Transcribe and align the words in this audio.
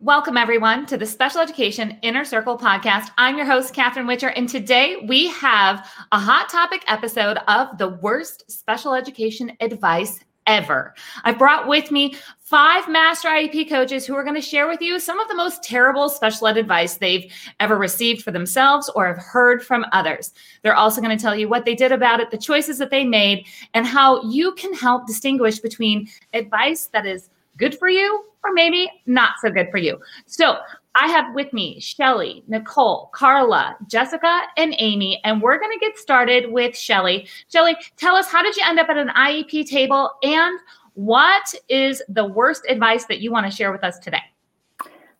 Welcome, 0.00 0.36
everyone, 0.36 0.86
to 0.86 0.96
the 0.96 1.04
Special 1.04 1.40
Education 1.40 1.98
Inner 2.02 2.24
Circle 2.24 2.56
podcast. 2.56 3.10
I'm 3.18 3.36
your 3.36 3.46
host, 3.46 3.74
Catherine 3.74 4.06
Whitcher, 4.06 4.32
and 4.36 4.48
today 4.48 5.04
we 5.08 5.26
have 5.26 5.90
a 6.12 6.20
hot 6.20 6.48
topic 6.48 6.84
episode 6.86 7.38
of 7.48 7.76
the 7.78 7.88
worst 7.88 8.48
special 8.48 8.94
education 8.94 9.50
advice 9.58 10.20
ever. 10.46 10.94
I 11.24 11.32
brought 11.32 11.66
with 11.66 11.90
me 11.90 12.14
five 12.38 12.88
master 12.88 13.26
IEP 13.26 13.68
coaches 13.68 14.06
who 14.06 14.14
are 14.14 14.22
going 14.22 14.36
to 14.36 14.40
share 14.40 14.68
with 14.68 14.80
you 14.80 15.00
some 15.00 15.18
of 15.18 15.26
the 15.26 15.34
most 15.34 15.64
terrible 15.64 16.08
special 16.08 16.46
ed 16.46 16.58
advice 16.58 16.98
they've 16.98 17.32
ever 17.58 17.76
received 17.76 18.22
for 18.22 18.30
themselves 18.30 18.88
or 18.94 19.08
have 19.08 19.18
heard 19.18 19.66
from 19.66 19.84
others. 19.90 20.32
They're 20.62 20.76
also 20.76 21.00
going 21.00 21.18
to 21.18 21.20
tell 21.20 21.34
you 21.34 21.48
what 21.48 21.64
they 21.64 21.74
did 21.74 21.90
about 21.90 22.20
it, 22.20 22.30
the 22.30 22.38
choices 22.38 22.78
that 22.78 22.90
they 22.90 23.02
made, 23.02 23.48
and 23.74 23.84
how 23.84 24.22
you 24.22 24.52
can 24.52 24.72
help 24.74 25.08
distinguish 25.08 25.58
between 25.58 26.08
advice 26.34 26.86
that 26.92 27.04
is 27.04 27.30
good 27.58 27.78
for 27.78 27.88
you 27.88 28.24
or 28.44 28.52
maybe 28.52 28.90
not 29.06 29.32
so 29.42 29.50
good 29.50 29.68
for 29.70 29.78
you. 29.78 29.98
So 30.26 30.56
I 30.94 31.08
have 31.08 31.34
with 31.34 31.52
me 31.52 31.78
Shelly, 31.80 32.42
Nicole, 32.48 33.10
Carla, 33.12 33.76
Jessica, 33.88 34.42
and 34.56 34.74
Amy, 34.78 35.20
and 35.24 35.42
we're 35.42 35.58
going 35.58 35.76
to 35.76 35.84
get 35.84 35.98
started 35.98 36.50
with 36.50 36.76
Shelly. 36.76 37.28
Shelly, 37.52 37.76
tell 37.96 38.16
us 38.16 38.28
how 38.28 38.42
did 38.42 38.56
you 38.56 38.64
end 38.66 38.78
up 38.78 38.88
at 38.88 38.96
an 38.96 39.08
IEP 39.08 39.68
table 39.68 40.10
and 40.22 40.58
what 40.94 41.54
is 41.68 42.02
the 42.08 42.24
worst 42.24 42.64
advice 42.68 43.04
that 43.04 43.20
you 43.20 43.30
want 43.30 43.46
to 43.46 43.52
share 43.52 43.70
with 43.70 43.84
us 43.84 43.98
today? 43.98 44.22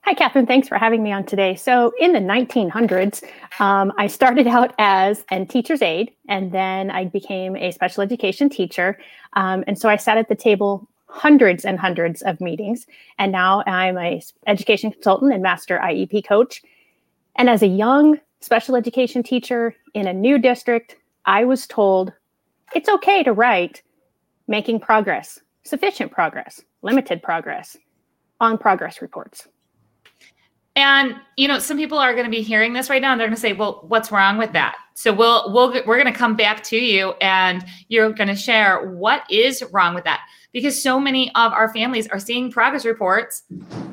Hi, 0.02 0.14
Catherine. 0.14 0.46
Thanks 0.46 0.66
for 0.66 0.78
having 0.78 1.02
me 1.02 1.12
on 1.12 1.24
today. 1.24 1.54
So, 1.54 1.92
in 2.00 2.12
the 2.12 2.18
1900s, 2.18 3.22
um, 3.60 3.92
I 3.98 4.06
started 4.06 4.46
out 4.48 4.74
as 4.78 5.24
a 5.30 5.44
teacher's 5.44 5.82
aide, 5.82 6.12
and 6.28 6.50
then 6.50 6.90
I 6.90 7.04
became 7.04 7.56
a 7.56 7.72
special 7.72 8.02
education 8.02 8.48
teacher. 8.48 8.98
Um, 9.34 9.64
and 9.66 9.78
so 9.78 9.88
I 9.88 9.96
sat 9.96 10.16
at 10.16 10.28
the 10.28 10.34
table 10.34 10.88
hundreds 11.08 11.64
and 11.64 11.78
hundreds 11.78 12.22
of 12.22 12.40
meetings. 12.40 12.86
And 13.18 13.32
now 13.32 13.62
I'm 13.66 13.96
a 13.98 14.22
education 14.46 14.90
consultant 14.92 15.32
and 15.32 15.42
master 15.42 15.78
IEP 15.78 16.26
coach. 16.26 16.62
And 17.36 17.48
as 17.48 17.62
a 17.62 17.66
young 17.66 18.18
special 18.40 18.76
education 18.76 19.22
teacher 19.22 19.74
in 19.94 20.06
a 20.06 20.12
new 20.12 20.38
district, 20.38 20.96
I 21.24 21.44
was 21.44 21.66
told 21.66 22.12
it's 22.74 22.88
okay 22.88 23.22
to 23.22 23.32
write 23.32 23.82
making 24.46 24.80
progress, 24.80 25.38
sufficient 25.64 26.12
progress, 26.12 26.62
limited 26.82 27.22
progress 27.22 27.76
on 28.40 28.58
progress 28.58 29.02
reports. 29.02 29.48
And 30.76 31.16
you 31.36 31.48
know, 31.48 31.58
some 31.58 31.76
people 31.76 31.98
are 31.98 32.12
going 32.12 32.26
to 32.26 32.30
be 32.30 32.42
hearing 32.42 32.72
this 32.72 32.88
right 32.88 33.02
now, 33.02 33.10
and 33.10 33.20
they're 33.20 33.26
going 33.26 33.34
to 33.34 33.40
say, 33.40 33.52
"Well, 33.52 33.84
what's 33.88 34.12
wrong 34.12 34.38
with 34.38 34.52
that?" 34.52 34.76
So 34.94 35.12
we'll 35.12 35.52
we'll 35.52 35.72
we're 35.84 36.00
going 36.00 36.12
to 36.12 36.16
come 36.16 36.36
back 36.36 36.62
to 36.64 36.76
you, 36.76 37.14
and 37.20 37.64
you're 37.88 38.12
going 38.12 38.28
to 38.28 38.36
share 38.36 38.88
what 38.88 39.24
is 39.28 39.64
wrong 39.72 39.96
with 39.96 40.04
that 40.04 40.20
because 40.52 40.80
so 40.80 40.98
many 40.98 41.28
of 41.34 41.52
our 41.52 41.72
families 41.72 42.08
are 42.08 42.18
seeing 42.18 42.50
progress 42.50 42.84
reports, 42.84 43.42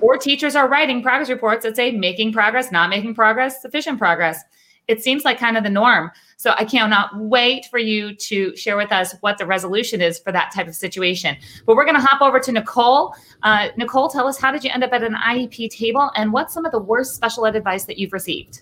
or 0.02 0.18
teachers 0.18 0.56
are 0.56 0.68
writing 0.68 1.02
progress 1.02 1.30
reports 1.30 1.64
that 1.64 1.76
say 1.76 1.92
making 1.92 2.32
progress, 2.32 2.72
not 2.72 2.90
making 2.90 3.16
progress, 3.16 3.62
sufficient 3.62 3.98
progress 4.00 4.44
it 4.88 5.04
seems 5.04 5.26
like 5.26 5.40
kind 5.40 5.58
of 5.58 5.64
the 5.64 5.70
norm. 5.70 6.12
So 6.38 6.54
I 6.58 6.66
cannot 6.66 7.18
wait 7.18 7.66
for 7.72 7.80
you 7.80 8.14
to 8.16 8.56
share 8.56 8.78
with 8.78 8.92
us 8.92 9.16
what 9.22 9.38
the 9.38 9.46
resolution 9.46 10.02
is 10.02 10.20
for 10.20 10.32
that 10.32 10.52
type 10.54 10.68
of 10.68 10.76
situation. 10.76 11.38
But 11.66 11.76
we're 11.76 11.86
going 11.86 11.96
to 11.96 12.02
hop 12.02 12.22
over 12.22 12.40
to 12.40 12.52
Nicole. 12.52 13.16
Uh, 13.44 13.70
Nicole, 13.78 14.10
tell 14.10 14.28
us 14.28 14.38
how 14.38 14.52
did 14.52 14.64
you 14.64 14.70
end 14.72 14.84
up 14.84 14.92
at 14.94 15.04
an 15.04 15.16
IEP 15.16 15.70
table 15.70 16.12
and 16.16 16.34
what's 16.34 16.54
some 16.54 16.66
of 16.66 16.72
the 16.72 16.80
worst 16.80 17.16
special 17.16 17.46
ed 17.46 17.56
advice 17.56 17.86
that 17.86 17.98
you've 17.98 18.14
received? 18.14 18.62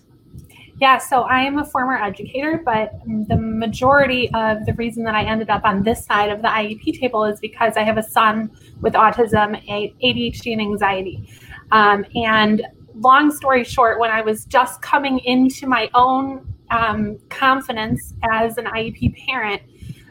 Yeah, 0.80 0.98
so 0.98 1.22
I 1.22 1.40
am 1.42 1.58
a 1.58 1.64
former 1.64 1.96
educator, 1.96 2.60
but 2.64 2.92
the 3.06 3.36
majority 3.36 4.28
of 4.34 4.66
the 4.66 4.72
reason 4.72 5.04
that 5.04 5.14
I 5.14 5.22
ended 5.24 5.48
up 5.48 5.64
on 5.64 5.84
this 5.84 6.04
side 6.04 6.30
of 6.30 6.42
the 6.42 6.48
IEP 6.48 6.98
table 6.98 7.24
is 7.24 7.38
because 7.38 7.76
I 7.76 7.84
have 7.84 7.96
a 7.96 8.02
son 8.02 8.50
with 8.80 8.94
autism, 8.94 9.54
ADHD, 9.68 10.52
and 10.52 10.60
anxiety. 10.60 11.28
Um, 11.70 12.04
and 12.16 12.66
long 12.96 13.30
story 13.30 13.62
short, 13.62 14.00
when 14.00 14.10
I 14.10 14.20
was 14.20 14.46
just 14.46 14.82
coming 14.82 15.20
into 15.20 15.68
my 15.68 15.88
own 15.94 16.52
um, 16.70 17.18
confidence 17.28 18.12
as 18.32 18.58
an 18.58 18.64
IEP 18.64 19.16
parent, 19.26 19.62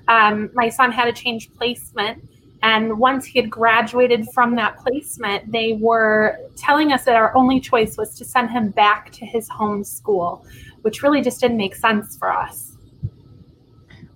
um, 0.08 0.50
my 0.54 0.70
son 0.70 0.92
had 0.92 1.10
a 1.10 1.14
change 1.14 1.52
placement. 1.54 2.24
And 2.64 2.98
once 2.98 3.26
he 3.26 3.40
had 3.40 3.50
graduated 3.50 4.30
from 4.34 4.56
that 4.56 4.78
placement, 4.78 5.52
they 5.52 5.78
were 5.82 6.40
telling 6.56 6.94
us 6.94 7.04
that 7.04 7.18
our 7.18 7.36
only 7.36 7.60
choice 7.60 7.98
was 7.98 8.18
to 8.18 8.24
send 8.24 8.52
him 8.52 8.70
back 8.70 9.12
to 9.12 9.26
his 9.26 9.50
home 9.50 9.84
school, 9.84 10.46
which 10.82 11.04
really 11.04 11.22
just 11.22 11.42
didn't 11.42 11.58
make 11.58 11.76
sense 11.76 12.18
for 12.18 12.32
us. 12.32 12.73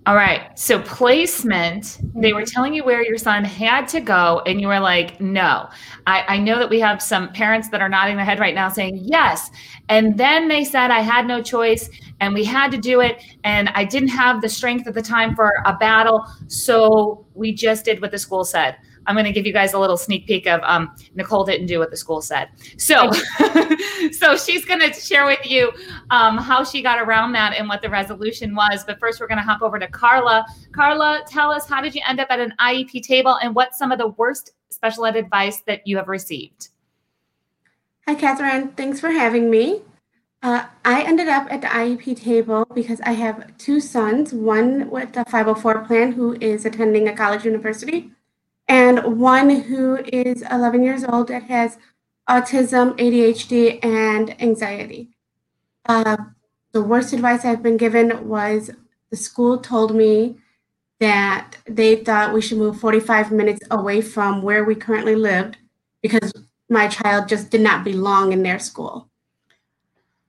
All 0.08 0.14
right. 0.14 0.58
So 0.58 0.80
placement, 0.80 1.98
they 2.14 2.32
were 2.32 2.46
telling 2.46 2.72
you 2.72 2.82
where 2.82 3.04
your 3.04 3.18
son 3.18 3.44
had 3.44 3.86
to 3.88 4.00
go, 4.00 4.40
and 4.46 4.58
you 4.58 4.68
were 4.68 4.80
like, 4.80 5.20
no. 5.20 5.68
I, 6.06 6.24
I, 6.26 6.38
know 6.38 6.58
that 6.58 6.70
we 6.70 6.80
have 6.80 7.02
some 7.02 7.30
parents 7.34 7.68
that 7.68 7.82
are 7.82 7.90
nodding 7.90 8.16
their 8.16 8.24
head 8.24 8.40
right 8.40 8.54
now 8.54 8.70
saying 8.70 9.02
yes. 9.02 9.50
And 9.90 10.16
then 10.16 10.48
they 10.48 10.64
said 10.64 10.90
I 10.90 11.00
had 11.00 11.26
no 11.26 11.42
choice 11.42 11.90
and 12.20 12.32
we 12.32 12.42
had 12.42 12.70
to 12.70 12.78
do 12.78 13.02
it. 13.02 13.22
And 13.44 13.68
I 13.74 13.84
didn't 13.84 14.08
have 14.08 14.40
the 14.40 14.48
strength 14.48 14.86
at 14.86 14.94
the 14.94 15.02
time 15.02 15.36
for 15.36 15.52
a 15.66 15.76
battle. 15.76 16.24
So 16.46 17.26
we 17.34 17.52
just 17.52 17.84
did 17.84 18.00
what 18.00 18.10
the 18.10 18.18
school 18.18 18.44
said. 18.44 18.76
I'm 19.06 19.14
going 19.14 19.24
to 19.24 19.32
give 19.32 19.46
you 19.46 19.52
guys 19.52 19.72
a 19.72 19.78
little 19.78 19.96
sneak 19.96 20.26
peek 20.26 20.46
of 20.46 20.60
um, 20.62 20.94
Nicole 21.14 21.44
didn't 21.44 21.66
do 21.66 21.78
what 21.78 21.90
the 21.90 21.96
school 21.96 22.20
said. 22.20 22.48
So, 22.76 23.10
so 24.12 24.36
she's 24.36 24.64
going 24.64 24.80
to 24.80 24.92
share 24.92 25.26
with 25.26 25.44
you 25.44 25.72
um, 26.10 26.38
how 26.38 26.64
she 26.64 26.82
got 26.82 27.00
around 27.00 27.32
that 27.32 27.54
and 27.56 27.68
what 27.68 27.82
the 27.82 27.90
resolution 27.90 28.54
was. 28.54 28.84
But 28.84 28.98
first, 28.98 29.20
we're 29.20 29.28
going 29.28 29.38
to 29.38 29.44
hop 29.44 29.62
over 29.62 29.78
to 29.78 29.88
Carla. 29.88 30.46
Carla, 30.72 31.22
tell 31.26 31.50
us 31.50 31.68
how 31.68 31.80
did 31.80 31.94
you 31.94 32.02
end 32.06 32.20
up 32.20 32.28
at 32.30 32.40
an 32.40 32.54
IEP 32.60 33.02
table 33.02 33.38
and 33.42 33.54
what's 33.54 33.78
some 33.78 33.92
of 33.92 33.98
the 33.98 34.08
worst 34.08 34.52
special 34.70 35.06
ed 35.06 35.16
advice 35.16 35.62
that 35.66 35.86
you 35.86 35.96
have 35.96 36.08
received? 36.08 36.68
Hi, 38.06 38.14
Catherine. 38.14 38.68
Thanks 38.68 39.00
for 39.00 39.10
having 39.10 39.50
me. 39.50 39.82
Uh, 40.42 40.64
I 40.84 41.02
ended 41.02 41.26
up 41.26 41.48
at 41.50 41.60
the 41.60 41.66
IEP 41.66 42.22
table 42.22 42.64
because 42.72 43.00
I 43.00 43.10
have 43.12 43.56
two 43.58 43.80
sons, 43.80 44.32
one 44.32 44.88
with 44.88 45.16
a 45.16 45.24
504 45.24 45.84
plan 45.84 46.12
who 46.12 46.34
is 46.40 46.64
attending 46.64 47.08
a 47.08 47.16
college 47.16 47.44
university, 47.44 48.12
and 48.68 49.18
one 49.18 49.48
who 49.48 49.96
is 49.96 50.42
11 50.42 50.82
years 50.82 51.04
old 51.04 51.28
that 51.28 51.44
has 51.44 51.78
autism, 52.28 52.96
ADHD, 52.98 53.82
and 53.84 54.40
anxiety. 54.42 55.10
Uh, 55.86 56.16
the 56.72 56.82
worst 56.82 57.14
advice 57.14 57.44
I've 57.44 57.62
been 57.62 57.78
given 57.78 58.28
was 58.28 58.70
the 59.10 59.16
school 59.16 59.58
told 59.58 59.94
me 59.94 60.36
that 61.00 61.56
they 61.66 61.96
thought 61.96 62.34
we 62.34 62.42
should 62.42 62.58
move 62.58 62.78
45 62.78 63.32
minutes 63.32 63.60
away 63.70 64.02
from 64.02 64.42
where 64.42 64.64
we 64.64 64.74
currently 64.74 65.14
lived 65.14 65.56
because 66.02 66.32
my 66.68 66.88
child 66.88 67.28
just 67.28 67.50
did 67.50 67.62
not 67.62 67.84
belong 67.84 68.32
in 68.32 68.42
their 68.42 68.58
school. 68.58 69.08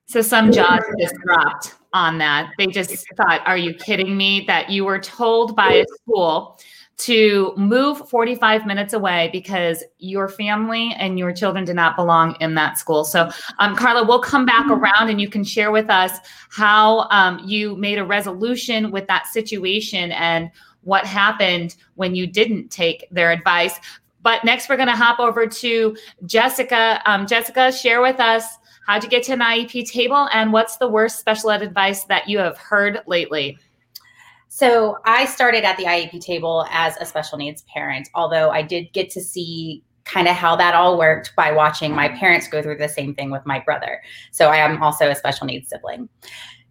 So 0.06 0.22
some 0.22 0.52
jaws 0.52 0.82
just 0.98 1.16
dropped 1.16 1.76
on 1.94 2.18
that. 2.20 2.52
They 2.58 2.68
just 2.68 3.06
thought, 3.16 3.46
are 3.46 3.58
you 3.58 3.74
kidding 3.74 4.16
me? 4.16 4.46
That 4.48 4.70
you 4.70 4.86
were 4.86 5.00
told 5.00 5.56
by 5.56 5.74
a 5.74 5.86
school 6.02 6.60
to 7.00 7.54
move 7.56 8.10
45 8.10 8.66
minutes 8.66 8.94
away 8.94 9.30
because 9.32 9.84
your 10.00 10.28
family 10.28 10.94
and 10.98 11.18
your 11.18 11.32
children 11.32 11.64
do 11.64 11.74
not 11.74 11.96
belong 11.96 12.36
in 12.42 12.56
that 12.56 12.78
school. 12.78 13.06
So, 13.06 13.30
um, 13.58 13.76
Carla, 13.76 14.06
we'll 14.06 14.22
come 14.22 14.46
back 14.46 14.66
mm-hmm. 14.66 14.84
around 14.84 15.10
and 15.10 15.20
you 15.20 15.30
can 15.30 15.44
share 15.44 15.72
with 15.72 15.90
us 15.90 16.18
how 16.50 17.08
um, 17.10 17.40
you 17.46 17.78
made 17.78 18.00
a 18.00 18.06
resolution 18.06 18.92
with 18.92 19.08
that 19.08 19.28
situation 19.28 20.12
and 20.12 20.52
what 20.82 21.06
happened 21.06 21.76
when 21.96 22.16
you 22.16 22.28
didn't 22.28 22.70
take 22.70 23.08
their 23.12 23.32
advice. 23.32 23.80
But 24.22 24.44
next, 24.44 24.68
we're 24.68 24.76
going 24.76 24.90
to 24.90 24.96
hop 24.96 25.20
over 25.20 25.48
to 25.48 25.96
Jessica. 26.26 27.02
Um, 27.06 27.26
Jessica, 27.26 27.72
share 27.72 28.02
with 28.02 28.20
us 28.20 28.46
how'd 28.86 29.04
you 29.04 29.10
get 29.10 29.22
to 29.22 29.34
an 29.34 29.40
IEP 29.40 29.88
table 29.88 30.28
and 30.34 30.52
what's 30.52 30.78
the 30.78 30.88
worst 30.88 31.20
special 31.20 31.52
ed 31.52 31.62
advice 31.62 32.06
that 32.06 32.28
you 32.28 32.40
have 32.40 32.58
heard 32.58 33.02
lately? 33.06 33.56
So 34.50 34.98
I 35.06 35.26
started 35.26 35.64
at 35.64 35.78
the 35.78 35.86
IEP 35.86 36.22
table 36.22 36.66
as 36.72 36.98
a 36.98 37.06
special 37.06 37.38
needs 37.38 37.64
parent, 37.72 38.10
although 38.16 38.50
I 38.50 38.64
did 38.64 38.92
get 38.94 39.12
to 39.12 39.22
see 39.22 39.84
kind 40.06 40.28
of 40.28 40.36
how 40.36 40.56
that 40.56 40.74
all 40.74 40.98
worked 40.98 41.36
by 41.36 41.52
watching 41.52 41.96
my 41.96 42.10
parents 42.10 42.48
go 42.48 42.64
through 42.64 42.78
the 42.78 42.90
same 42.90 43.14
thing 43.14 43.30
with 43.30 43.46
my 43.46 43.60
brother. 43.60 44.02
So 44.32 44.50
I 44.50 44.58
am 44.58 44.82
also 44.82 45.08
a 45.08 45.16
special 45.16 45.46
needs 45.46 45.70
sibling. 45.70 46.10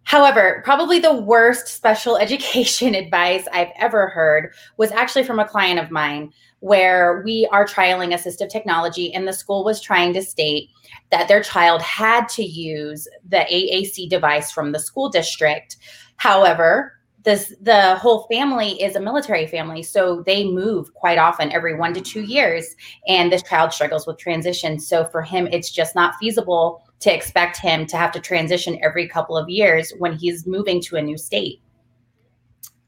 However, 0.03 0.61
probably 0.65 0.99
the 0.99 1.15
worst 1.15 1.67
special 1.67 2.17
education 2.25 2.95
advice 2.95 3.47
I've 3.53 3.71
ever 3.77 4.09
heard 4.09 4.53
was 4.75 4.91
actually 4.91 5.23
from 5.23 5.39
a 5.39 5.47
client 5.47 5.79
of 5.79 5.89
mine 5.89 6.33
where 6.59 7.21
we 7.23 7.47
are 7.53 7.63
trialing 7.63 8.13
assistive 8.13 8.49
technology 8.49 9.13
and 9.13 9.25
the 9.25 9.31
school 9.31 9.63
was 9.63 9.79
trying 9.79 10.11
to 10.15 10.21
state 10.21 10.69
that 11.11 11.29
their 11.29 11.41
child 11.41 11.81
had 11.81 12.27
to 12.27 12.43
use 12.43 13.07
the 13.29 13.37
AAC 13.49 14.09
device 14.09 14.51
from 14.51 14.73
the 14.73 14.79
school 14.79 15.07
district. 15.07 15.77
However, 16.17 16.98
this 17.23 17.53
the 17.61 17.95
whole 17.95 18.27
family 18.31 18.81
is 18.81 18.95
a 18.95 18.99
military 18.99 19.45
family 19.45 19.83
so 19.83 20.23
they 20.25 20.45
move 20.45 20.93
quite 20.93 21.17
often 21.17 21.51
every 21.51 21.75
one 21.75 21.93
to 21.93 22.01
two 22.01 22.21
years 22.21 22.75
and 23.07 23.31
this 23.31 23.43
child 23.43 23.73
struggles 23.73 24.07
with 24.07 24.17
transition. 24.17 24.79
So 24.79 25.05
for 25.05 25.21
him 25.21 25.47
it's 25.47 25.71
just 25.71 25.95
not 25.95 26.15
feasible 26.19 26.83
to 27.01 27.13
expect 27.13 27.57
him 27.57 27.85
to 27.87 27.97
have 27.97 28.11
to 28.13 28.19
transition 28.19 28.79
every 28.81 29.07
couple 29.07 29.37
of 29.37 29.49
years 29.49 29.93
when 29.99 30.13
he's 30.13 30.47
moving 30.47 30.81
to 30.81 30.95
a 30.95 31.01
new 31.01 31.17
state 31.17 31.61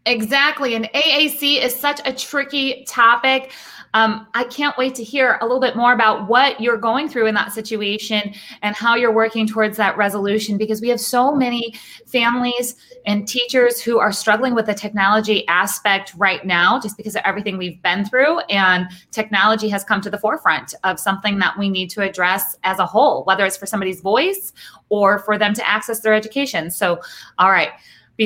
Exactly. 0.05 0.73
And 0.73 0.85
AAC 0.95 1.61
is 1.63 1.75
such 1.75 2.01
a 2.05 2.13
tricky 2.13 2.83
topic. 2.85 3.51
Um, 3.93 4.27
I 4.33 4.45
can't 4.45 4.75
wait 4.77 4.95
to 4.95 5.03
hear 5.03 5.37
a 5.41 5.45
little 5.45 5.59
bit 5.59 5.75
more 5.75 5.93
about 5.93 6.27
what 6.27 6.59
you're 6.61 6.77
going 6.77 7.09
through 7.09 7.27
in 7.27 7.35
that 7.35 7.51
situation 7.51 8.33
and 8.61 8.75
how 8.75 8.95
you're 8.95 9.11
working 9.11 9.45
towards 9.45 9.77
that 9.77 9.97
resolution 9.97 10.57
because 10.57 10.81
we 10.81 10.87
have 10.89 10.99
so 10.99 11.35
many 11.35 11.75
families 12.07 12.77
and 13.05 13.27
teachers 13.27 13.81
who 13.81 13.99
are 13.99 14.11
struggling 14.11 14.55
with 14.55 14.65
the 14.65 14.73
technology 14.73 15.45
aspect 15.47 16.13
right 16.15 16.45
now 16.45 16.79
just 16.79 16.95
because 16.97 17.15
of 17.15 17.21
everything 17.25 17.57
we've 17.57 17.81
been 17.81 18.05
through. 18.05 18.39
And 18.49 18.87
technology 19.11 19.67
has 19.69 19.83
come 19.83 20.01
to 20.01 20.09
the 20.09 20.17
forefront 20.17 20.73
of 20.83 20.99
something 20.99 21.37
that 21.39 21.59
we 21.59 21.69
need 21.69 21.89
to 21.91 22.01
address 22.01 22.57
as 22.63 22.79
a 22.79 22.85
whole, 22.85 23.23
whether 23.25 23.45
it's 23.45 23.57
for 23.57 23.65
somebody's 23.65 24.01
voice 24.01 24.53
or 24.89 25.19
for 25.19 25.37
them 25.37 25.53
to 25.53 25.69
access 25.69 25.99
their 25.99 26.13
education. 26.13 26.71
So, 26.71 27.01
all 27.37 27.51
right. 27.51 27.71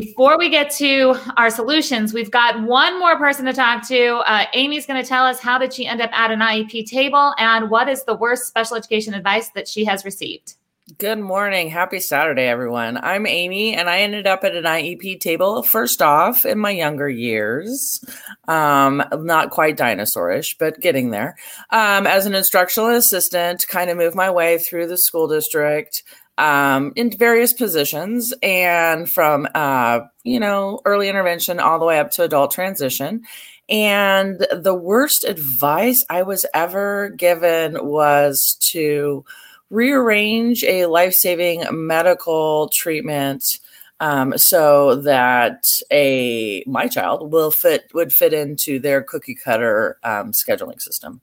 Before 0.01 0.37
we 0.37 0.49
get 0.49 0.71
to 0.71 1.15
our 1.37 1.49
solutions, 1.49 2.13
we've 2.13 2.29
got 2.29 2.61
one 2.63 2.99
more 2.99 3.17
person 3.17 3.45
to 3.45 3.53
talk 3.53 3.87
to. 3.87 4.15
Uh, 4.29 4.43
Amy's 4.51 4.85
going 4.85 5.01
to 5.01 5.07
tell 5.07 5.23
us 5.23 5.39
how 5.39 5.57
did 5.57 5.71
she 5.71 5.87
end 5.87 6.01
up 6.01 6.11
at 6.11 6.31
an 6.31 6.39
IEP 6.39 6.85
table 6.85 7.33
and 7.37 7.69
what 7.69 7.87
is 7.87 8.03
the 8.03 8.13
worst 8.13 8.45
special 8.45 8.75
education 8.75 9.13
advice 9.13 9.51
that 9.51 9.69
she 9.69 9.85
has 9.85 10.03
received. 10.03 10.55
Good 10.97 11.19
morning. 11.19 11.69
Happy 11.69 12.01
Saturday, 12.01 12.43
everyone. 12.43 12.97
I'm 12.97 13.25
Amy, 13.25 13.73
and 13.73 13.89
I 13.89 14.01
ended 14.01 14.27
up 14.27 14.43
at 14.43 14.53
an 14.53 14.65
IEP 14.65 15.21
table 15.21 15.63
first 15.63 16.01
off 16.01 16.45
in 16.45 16.59
my 16.59 16.71
younger 16.71 17.07
years. 17.07 18.03
Um, 18.49 19.01
not 19.13 19.49
quite 19.49 19.77
dinosaurish, 19.77 20.57
but 20.59 20.81
getting 20.81 21.11
there. 21.11 21.37
Um, 21.69 22.05
as 22.05 22.25
an 22.25 22.35
instructional 22.35 22.89
assistant, 22.89 23.65
kind 23.69 23.89
of 23.89 23.95
moved 23.95 24.15
my 24.15 24.29
way 24.29 24.57
through 24.57 24.87
the 24.87 24.97
school 24.97 25.29
district 25.29 26.03
um, 26.37 26.91
in 26.95 27.11
various 27.11 27.53
positions 27.53 28.33
and 28.43 29.09
from, 29.09 29.47
uh, 29.55 30.01
you 30.23 30.39
know, 30.39 30.81
early 30.85 31.09
intervention 31.09 31.59
all 31.59 31.79
the 31.79 31.85
way 31.85 31.99
up 31.99 32.11
to 32.11 32.23
adult 32.23 32.51
transition. 32.51 33.23
And 33.69 34.45
the 34.51 34.75
worst 34.75 35.23
advice 35.23 36.03
I 36.09 36.21
was 36.21 36.45
ever 36.53 37.09
given 37.09 37.77
was 37.85 38.57
to 38.71 39.25
rearrange 39.69 40.63
a 40.63 40.85
life 40.85 41.13
saving 41.13 41.63
medical 41.71 42.69
treatment. 42.73 43.59
Um, 44.01 44.37
so 44.37 44.97
that 44.97 45.63
a 45.89 46.61
my 46.67 46.89
child 46.89 47.31
will 47.31 47.49
fit 47.49 47.89
would 47.93 48.11
fit 48.11 48.33
into 48.33 48.77
their 48.77 49.01
cookie 49.01 49.35
cutter 49.35 49.97
um, 50.03 50.33
scheduling 50.33 50.81
system. 50.81 51.21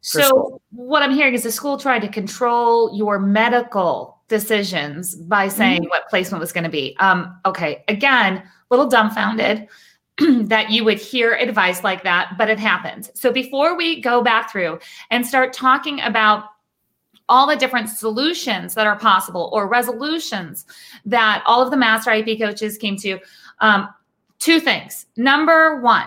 So 0.00 0.22
school. 0.22 0.62
what 0.70 1.02
I'm 1.02 1.12
hearing 1.12 1.34
is 1.34 1.42
the 1.42 1.52
school 1.52 1.76
tried 1.76 2.00
to 2.00 2.08
control 2.08 2.96
your 2.96 3.18
medical 3.18 4.19
decisions 4.30 5.16
by 5.16 5.48
saying 5.48 5.82
mm-hmm. 5.82 5.90
what 5.90 6.08
placement 6.08 6.40
was 6.40 6.52
going 6.52 6.64
to 6.64 6.70
be. 6.70 6.96
Um, 7.00 7.38
okay, 7.44 7.84
again, 7.88 8.36
a 8.36 8.44
little 8.70 8.88
dumbfounded 8.88 9.68
that 10.48 10.70
you 10.70 10.84
would 10.84 10.98
hear 10.98 11.34
advice 11.34 11.84
like 11.84 12.04
that, 12.04 12.36
but 12.38 12.48
it 12.48 12.58
happens. 12.58 13.10
So 13.14 13.32
before 13.32 13.76
we 13.76 14.00
go 14.00 14.22
back 14.22 14.50
through 14.50 14.78
and 15.10 15.26
start 15.26 15.52
talking 15.52 16.00
about 16.00 16.44
all 17.28 17.46
the 17.46 17.56
different 17.56 17.88
solutions 17.88 18.74
that 18.74 18.86
are 18.86 18.98
possible 18.98 19.50
or 19.52 19.68
resolutions 19.68 20.64
that 21.04 21.42
all 21.44 21.60
of 21.60 21.70
the 21.70 21.76
master 21.76 22.10
IEP 22.10 22.40
coaches 22.40 22.78
came 22.78 22.96
to, 22.98 23.18
um, 23.58 23.88
two 24.38 24.60
things. 24.60 25.06
Number 25.16 25.80
one, 25.80 26.06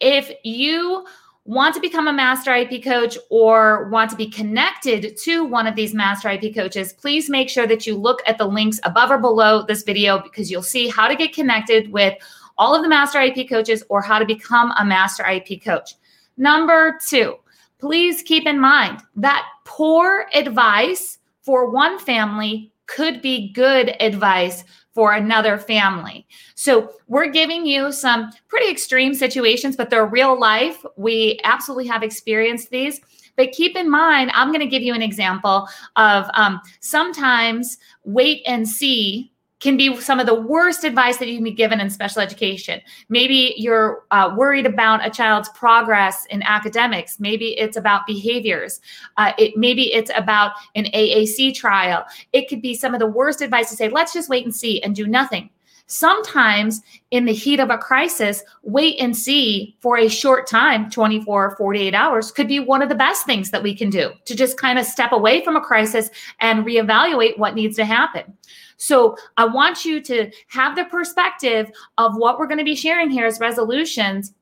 if 0.00 0.30
you 0.44 1.04
want 1.44 1.74
to 1.74 1.80
become 1.80 2.08
a 2.08 2.12
master 2.12 2.50
IEP 2.50 2.82
coach 2.82 3.18
or 3.28 3.88
want 3.90 4.10
to 4.10 4.16
be 4.16 4.28
connected 4.28 5.16
to 5.18 5.44
one 5.44 5.66
of 5.66 5.76
these 5.76 5.92
master 5.92 6.28
IEP 6.28 6.54
coaches, 6.54 6.92
please 6.94 7.28
make 7.28 7.50
sure 7.50 7.66
that 7.66 7.86
you 7.86 7.96
look 7.96 8.22
at 8.26 8.38
the 8.38 8.46
links 8.46 8.80
above 8.84 9.10
or 9.10 9.18
below 9.18 9.62
this 9.62 9.82
video 9.82 10.18
because 10.18 10.50
you'll 10.50 10.62
see 10.62 10.88
how 10.88 11.06
to 11.06 11.14
get 11.14 11.34
connected 11.34 11.92
with 11.92 12.14
all 12.56 12.74
of 12.74 12.82
the 12.82 12.88
master 12.88 13.18
IEP 13.18 13.48
coaches 13.48 13.84
or 13.90 14.00
how 14.00 14.18
to 14.18 14.24
become 14.24 14.72
a 14.78 14.84
master 14.84 15.22
IEP 15.22 15.62
coach. 15.62 15.96
Number 16.38 16.98
two, 17.06 17.36
please 17.78 18.22
keep 18.22 18.46
in 18.46 18.58
mind 18.58 19.02
that 19.16 19.46
poor 19.64 20.26
advice 20.32 21.18
for 21.42 21.70
one 21.70 21.98
family 21.98 22.72
could 22.86 23.20
be 23.20 23.52
good 23.52 23.94
advice 24.00 24.64
for 24.94 25.12
another 25.12 25.58
family. 25.58 26.26
So 26.54 26.92
we're 27.08 27.30
giving 27.30 27.66
you 27.66 27.92
some 27.92 28.30
pretty 28.48 28.70
extreme 28.70 29.12
situations, 29.12 29.76
but 29.76 29.90
they're 29.90 30.06
real 30.06 30.38
life. 30.38 30.84
We 30.96 31.40
absolutely 31.44 31.88
have 31.88 32.02
experienced 32.02 32.70
these. 32.70 33.00
But 33.36 33.50
keep 33.50 33.76
in 33.76 33.90
mind, 33.90 34.30
I'm 34.32 34.48
going 34.48 34.60
to 34.60 34.66
give 34.66 34.82
you 34.82 34.94
an 34.94 35.02
example 35.02 35.68
of 35.96 36.30
um, 36.34 36.60
sometimes 36.80 37.76
wait 38.04 38.42
and 38.46 38.68
see 38.68 39.32
can 39.64 39.78
be 39.78 39.98
some 39.98 40.20
of 40.20 40.26
the 40.26 40.34
worst 40.34 40.84
advice 40.84 41.16
that 41.16 41.26
you 41.26 41.36
can 41.36 41.44
be 41.44 41.50
given 41.50 41.80
in 41.80 41.88
special 41.88 42.20
education. 42.20 42.82
Maybe 43.08 43.54
you're 43.56 44.04
uh, 44.10 44.34
worried 44.36 44.66
about 44.66 45.04
a 45.04 45.08
child's 45.08 45.48
progress 45.48 46.26
in 46.26 46.42
academics. 46.42 47.18
Maybe 47.18 47.58
it's 47.58 47.78
about 47.78 48.06
behaviors. 48.06 48.82
Uh, 49.16 49.32
it, 49.38 49.56
maybe 49.56 49.90
it's 49.94 50.10
about 50.14 50.52
an 50.74 50.84
AAC 50.94 51.54
trial. 51.54 52.04
It 52.34 52.46
could 52.46 52.60
be 52.60 52.74
some 52.74 52.92
of 52.92 53.00
the 53.00 53.06
worst 53.06 53.40
advice 53.40 53.70
to 53.70 53.76
say, 53.76 53.88
let's 53.88 54.12
just 54.12 54.28
wait 54.28 54.44
and 54.44 54.54
see 54.54 54.82
and 54.82 54.94
do 54.94 55.06
nothing. 55.06 55.48
Sometimes, 55.86 56.82
in 57.10 57.24
the 57.24 57.32
heat 57.32 57.60
of 57.60 57.70
a 57.70 57.78
crisis, 57.78 58.42
wait 58.62 58.96
and 58.98 59.16
see 59.16 59.76
for 59.80 59.96
a 59.96 60.08
short 60.08 60.46
time 60.46 60.90
24, 60.90 61.46
or 61.46 61.56
48 61.56 61.94
hours 61.94 62.30
could 62.30 62.48
be 62.48 62.60
one 62.60 62.82
of 62.82 62.90
the 62.90 62.94
best 62.94 63.24
things 63.24 63.50
that 63.50 63.62
we 63.62 63.74
can 63.74 63.88
do 63.88 64.12
to 64.26 64.34
just 64.34 64.58
kind 64.58 64.78
of 64.78 64.84
step 64.84 65.12
away 65.12 65.42
from 65.42 65.56
a 65.56 65.60
crisis 65.60 66.10
and 66.40 66.66
reevaluate 66.66 67.38
what 67.38 67.54
needs 67.54 67.76
to 67.76 67.84
happen. 67.86 68.34
So 68.76 69.16
I 69.36 69.46
want 69.46 69.84
you 69.84 70.00
to 70.02 70.30
have 70.48 70.76
the 70.76 70.84
perspective 70.84 71.70
of 71.98 72.16
what 72.16 72.38
we're 72.38 72.46
going 72.46 72.58
to 72.58 72.64
be 72.64 72.76
sharing 72.76 73.10
here 73.10 73.26
as 73.26 73.40
resolutions. 73.40 74.34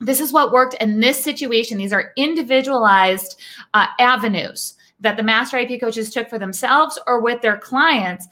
This 0.00 0.20
is 0.20 0.32
what 0.32 0.52
worked 0.52 0.74
in 0.74 1.00
this 1.00 1.22
situation. 1.22 1.78
These 1.78 1.92
are 1.92 2.12
individualized 2.16 3.40
uh, 3.74 3.86
avenues 3.98 4.74
that 5.00 5.16
the 5.16 5.22
master 5.22 5.58
IEP 5.58 5.80
coaches 5.80 6.10
took 6.10 6.28
for 6.28 6.38
themselves 6.38 6.98
or 7.06 7.20
with 7.20 7.42
their 7.42 7.58
clients. 7.58 8.26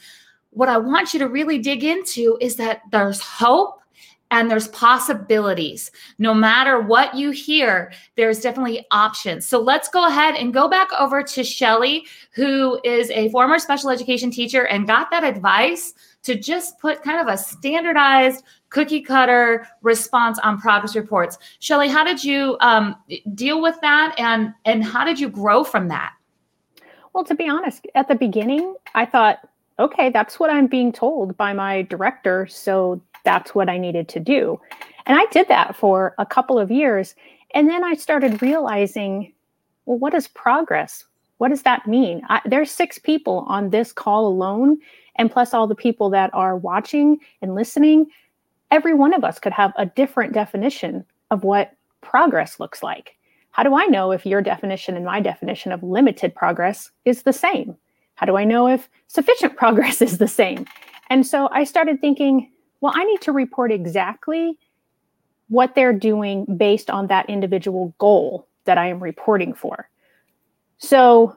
What 0.50 0.68
I 0.68 0.78
want 0.78 1.12
you 1.12 1.20
to 1.20 1.28
really 1.28 1.58
dig 1.58 1.84
into 1.84 2.38
is 2.40 2.56
that 2.56 2.82
there's 2.90 3.20
hope 3.20 3.80
and 4.34 4.50
there's 4.50 4.66
possibilities. 4.68 5.92
No 6.18 6.34
matter 6.34 6.80
what 6.80 7.14
you 7.14 7.30
hear, 7.30 7.92
there's 8.16 8.40
definitely 8.40 8.84
options. 8.90 9.46
So 9.46 9.60
let's 9.60 9.88
go 9.88 10.08
ahead 10.08 10.34
and 10.34 10.52
go 10.52 10.68
back 10.68 10.88
over 10.98 11.22
to 11.22 11.44
Shelly, 11.44 12.04
who 12.32 12.80
is 12.82 13.10
a 13.10 13.30
former 13.30 13.60
special 13.60 13.90
education 13.90 14.32
teacher 14.32 14.66
and 14.66 14.88
got 14.88 15.08
that 15.12 15.22
advice 15.22 15.94
to 16.24 16.34
just 16.34 16.80
put 16.80 17.00
kind 17.04 17.20
of 17.20 17.32
a 17.32 17.38
standardized 17.38 18.42
cookie 18.70 19.02
cutter 19.02 19.68
response 19.82 20.40
on 20.40 20.58
progress 20.58 20.96
reports. 20.96 21.38
Shelly, 21.60 21.86
how 21.88 22.02
did 22.02 22.24
you 22.24 22.56
um, 22.60 22.96
deal 23.36 23.62
with 23.62 23.80
that 23.82 24.16
and, 24.18 24.52
and 24.64 24.82
how 24.82 25.04
did 25.04 25.20
you 25.20 25.28
grow 25.28 25.62
from 25.62 25.86
that? 25.88 26.12
Well, 27.12 27.22
to 27.22 27.36
be 27.36 27.48
honest, 27.48 27.86
at 27.94 28.08
the 28.08 28.16
beginning, 28.16 28.74
I 28.96 29.06
thought, 29.06 29.48
okay, 29.78 30.10
that's 30.10 30.40
what 30.40 30.50
I'm 30.50 30.66
being 30.66 30.90
told 30.90 31.36
by 31.36 31.52
my 31.52 31.82
director. 31.82 32.48
So 32.48 33.00
that's 33.24 33.54
what 33.54 33.68
I 33.68 33.78
needed 33.78 34.08
to 34.10 34.20
do. 34.20 34.60
And 35.06 35.18
I 35.18 35.26
did 35.30 35.48
that 35.48 35.76
for 35.76 36.14
a 36.18 36.26
couple 36.26 36.58
of 36.58 36.70
years. 36.70 37.14
And 37.54 37.68
then 37.68 37.84
I 37.84 37.94
started 37.94 38.42
realizing, 38.42 39.32
well, 39.86 39.98
what 39.98 40.14
is 40.14 40.28
progress? 40.28 41.04
What 41.38 41.48
does 41.48 41.62
that 41.62 41.86
mean? 41.86 42.22
I, 42.28 42.40
there's 42.44 42.70
six 42.70 42.98
people 42.98 43.44
on 43.48 43.70
this 43.70 43.92
call 43.92 44.26
alone, 44.26 44.78
and 45.16 45.30
plus 45.30 45.52
all 45.52 45.66
the 45.66 45.74
people 45.74 46.10
that 46.10 46.30
are 46.32 46.56
watching 46.56 47.18
and 47.42 47.54
listening. 47.54 48.06
Every 48.70 48.94
one 48.94 49.14
of 49.14 49.24
us 49.24 49.38
could 49.38 49.52
have 49.52 49.72
a 49.76 49.86
different 49.86 50.32
definition 50.32 51.04
of 51.30 51.44
what 51.44 51.72
progress 52.00 52.58
looks 52.58 52.82
like. 52.82 53.16
How 53.50 53.62
do 53.62 53.74
I 53.76 53.86
know 53.86 54.10
if 54.10 54.26
your 54.26 54.42
definition 54.42 54.96
and 54.96 55.04
my 55.04 55.20
definition 55.20 55.70
of 55.70 55.82
limited 55.82 56.34
progress 56.34 56.90
is 57.04 57.22
the 57.22 57.32
same? 57.32 57.76
How 58.16 58.26
do 58.26 58.36
I 58.36 58.44
know 58.44 58.68
if 58.68 58.88
sufficient 59.06 59.56
progress 59.56 60.02
is 60.02 60.18
the 60.18 60.28
same? 60.28 60.66
And 61.10 61.26
so 61.26 61.48
I 61.52 61.64
started 61.64 62.00
thinking, 62.00 62.50
well, 62.84 62.92
I 62.94 63.04
need 63.04 63.22
to 63.22 63.32
report 63.32 63.72
exactly 63.72 64.58
what 65.48 65.74
they're 65.74 65.94
doing 65.94 66.44
based 66.58 66.90
on 66.90 67.06
that 67.06 67.30
individual 67.30 67.94
goal 67.96 68.46
that 68.66 68.76
I 68.76 68.88
am 68.88 69.02
reporting 69.02 69.54
for. 69.54 69.88
So, 70.76 71.34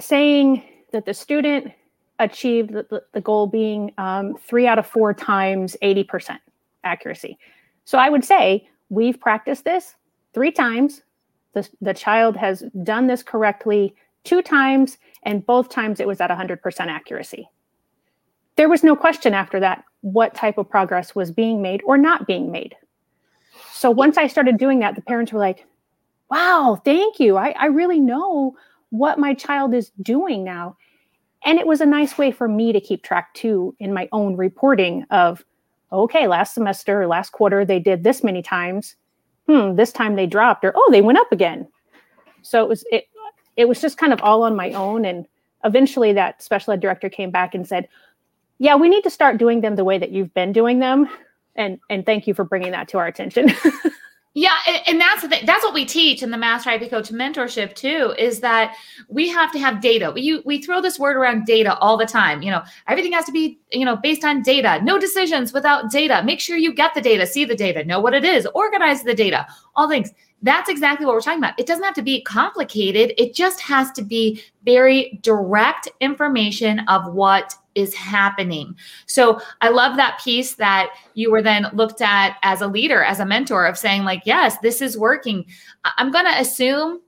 saying 0.00 0.64
that 0.90 1.06
the 1.06 1.14
student 1.14 1.70
achieved 2.18 2.72
the, 2.72 3.04
the 3.12 3.20
goal 3.20 3.46
being 3.46 3.92
um, 3.98 4.34
three 4.34 4.66
out 4.66 4.80
of 4.80 4.86
four 4.88 5.14
times 5.14 5.76
80% 5.80 6.38
accuracy. 6.82 7.38
So, 7.84 7.96
I 7.96 8.08
would 8.08 8.24
say 8.24 8.68
we've 8.88 9.20
practiced 9.20 9.64
this 9.64 9.94
three 10.34 10.50
times. 10.50 11.02
The, 11.52 11.68
the 11.80 11.94
child 11.94 12.36
has 12.36 12.64
done 12.82 13.06
this 13.06 13.22
correctly 13.22 13.94
two 14.24 14.42
times, 14.42 14.98
and 15.22 15.46
both 15.46 15.68
times 15.68 16.00
it 16.00 16.08
was 16.08 16.20
at 16.20 16.30
100% 16.30 16.80
accuracy. 16.88 17.48
There 18.56 18.68
was 18.68 18.82
no 18.82 18.96
question 18.96 19.34
after 19.34 19.60
that 19.60 19.84
what 20.02 20.34
type 20.34 20.58
of 20.58 20.68
progress 20.68 21.14
was 21.14 21.30
being 21.30 21.62
made 21.62 21.80
or 21.84 21.96
not 21.96 22.26
being 22.26 22.52
made. 22.52 22.76
So 23.72 23.90
once 23.90 24.16
I 24.16 24.26
started 24.26 24.58
doing 24.58 24.78
that, 24.80 24.94
the 24.94 25.02
parents 25.02 25.32
were 25.32 25.40
like, 25.40 25.66
wow, 26.30 26.80
thank 26.84 27.18
you. 27.18 27.36
I, 27.36 27.50
I 27.58 27.66
really 27.66 28.00
know 28.00 28.56
what 28.90 29.18
my 29.18 29.34
child 29.34 29.74
is 29.74 29.90
doing 30.02 30.44
now. 30.44 30.76
And 31.44 31.58
it 31.58 31.66
was 31.66 31.80
a 31.80 31.86
nice 31.86 32.16
way 32.16 32.30
for 32.30 32.46
me 32.46 32.72
to 32.72 32.80
keep 32.80 33.02
track 33.02 33.34
too 33.34 33.74
in 33.80 33.92
my 33.92 34.08
own 34.12 34.36
reporting 34.36 35.04
of, 35.10 35.44
okay, 35.92 36.28
last 36.28 36.54
semester, 36.54 37.06
last 37.06 37.30
quarter, 37.30 37.64
they 37.64 37.80
did 37.80 38.04
this 38.04 38.22
many 38.22 38.42
times. 38.42 38.94
Hmm, 39.48 39.74
this 39.74 39.90
time 39.92 40.14
they 40.14 40.26
dropped, 40.26 40.64
or 40.64 40.72
oh, 40.76 40.88
they 40.92 41.02
went 41.02 41.18
up 41.18 41.32
again. 41.32 41.66
So 42.42 42.62
it 42.62 42.68
was 42.68 42.84
it 42.92 43.08
it 43.56 43.68
was 43.68 43.80
just 43.80 43.98
kind 43.98 44.12
of 44.12 44.20
all 44.22 44.44
on 44.44 44.54
my 44.54 44.72
own. 44.72 45.04
And 45.04 45.26
eventually 45.64 46.12
that 46.12 46.42
special 46.42 46.72
ed 46.72 46.80
director 46.80 47.10
came 47.10 47.30
back 47.30 47.54
and 47.54 47.66
said, 47.66 47.88
Yeah, 48.62 48.76
we 48.76 48.88
need 48.88 49.02
to 49.02 49.10
start 49.10 49.38
doing 49.38 49.60
them 49.60 49.74
the 49.74 49.82
way 49.82 49.98
that 49.98 50.12
you've 50.12 50.32
been 50.34 50.52
doing 50.52 50.78
them. 50.78 51.08
And 51.56 51.80
and 51.90 52.06
thank 52.06 52.28
you 52.28 52.32
for 52.32 52.44
bringing 52.44 52.70
that 52.70 52.86
to 52.88 52.98
our 52.98 53.08
attention. 53.08 53.50
Yeah, 54.34 54.56
and, 54.86 54.98
that's 54.98 55.26
thing. 55.26 55.44
That's 55.44 55.62
what 55.62 55.74
we 55.74 55.84
teach 55.84 56.22
in 56.22 56.30
the 56.30 56.38
Master 56.38 56.70
IEP 56.70 56.88
Coach 56.88 57.10
mentorship 57.10 57.74
too. 57.74 58.14
Is 58.18 58.40
that 58.40 58.74
we 59.08 59.28
have 59.28 59.52
to 59.52 59.58
have 59.58 59.82
data. 59.82 60.10
We 60.10 60.40
we 60.46 60.62
throw 60.62 60.80
this 60.80 60.98
word 60.98 61.18
around 61.18 61.44
data 61.44 61.76
all 61.80 61.98
the 61.98 62.06
time. 62.06 62.40
You 62.40 62.50
know, 62.50 62.62
everything 62.88 63.12
has 63.12 63.26
to 63.26 63.32
be 63.32 63.60
you 63.72 63.84
know 63.84 63.96
based 63.96 64.24
on 64.24 64.40
data. 64.40 64.80
No 64.82 64.98
decisions 64.98 65.52
without 65.52 65.90
data. 65.90 66.22
Make 66.24 66.40
sure 66.40 66.56
you 66.56 66.72
get 66.72 66.94
the 66.94 67.02
data, 67.02 67.26
see 67.26 67.44
the 67.44 67.54
data, 67.54 67.84
know 67.84 68.00
what 68.00 68.14
it 68.14 68.24
is, 68.24 68.46
organize 68.54 69.02
the 69.02 69.12
data. 69.12 69.46
All 69.76 69.86
things. 69.86 70.10
That's 70.42 70.68
exactly 70.68 71.06
what 71.06 71.14
we're 71.14 71.20
talking 71.20 71.38
about. 71.38 71.58
It 71.58 71.66
doesn't 71.66 71.84
have 71.84 71.94
to 71.94 72.02
be 72.02 72.20
complicated. 72.22 73.14
It 73.16 73.34
just 73.34 73.60
has 73.60 73.92
to 73.92 74.02
be 74.02 74.42
very 74.64 75.18
direct 75.22 75.88
information 76.00 76.80
of 76.88 77.12
what 77.12 77.54
is 77.74 77.94
happening. 77.94 78.76
So 79.06 79.40
I 79.60 79.70
love 79.70 79.96
that 79.96 80.20
piece 80.22 80.54
that 80.56 80.90
you 81.14 81.30
were 81.30 81.42
then 81.42 81.66
looked 81.72 82.02
at 82.02 82.36
as 82.42 82.60
a 82.60 82.66
leader, 82.66 83.02
as 83.02 83.20
a 83.20 83.24
mentor 83.24 83.64
of 83.66 83.78
saying, 83.78 84.04
like, 84.04 84.22
yes, 84.24 84.58
this 84.58 84.82
is 84.82 84.98
working. 84.98 85.46
I'm 85.96 86.10
going 86.10 86.26
to 86.26 86.40
assume 86.40 87.00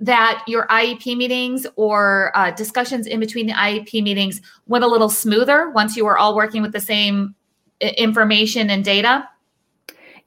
that 0.00 0.44
your 0.46 0.68
IEP 0.68 1.16
meetings 1.16 1.66
or 1.74 2.30
uh, 2.36 2.52
discussions 2.52 3.06
in 3.06 3.18
between 3.18 3.46
the 3.46 3.52
IEP 3.54 4.02
meetings 4.02 4.40
went 4.66 4.84
a 4.84 4.86
little 4.86 5.08
smoother 5.08 5.70
once 5.70 5.96
you 5.96 6.04
were 6.04 6.16
all 6.16 6.36
working 6.36 6.62
with 6.62 6.72
the 6.72 6.80
same 6.80 7.34
information 7.80 8.70
and 8.70 8.84
data. 8.84 9.28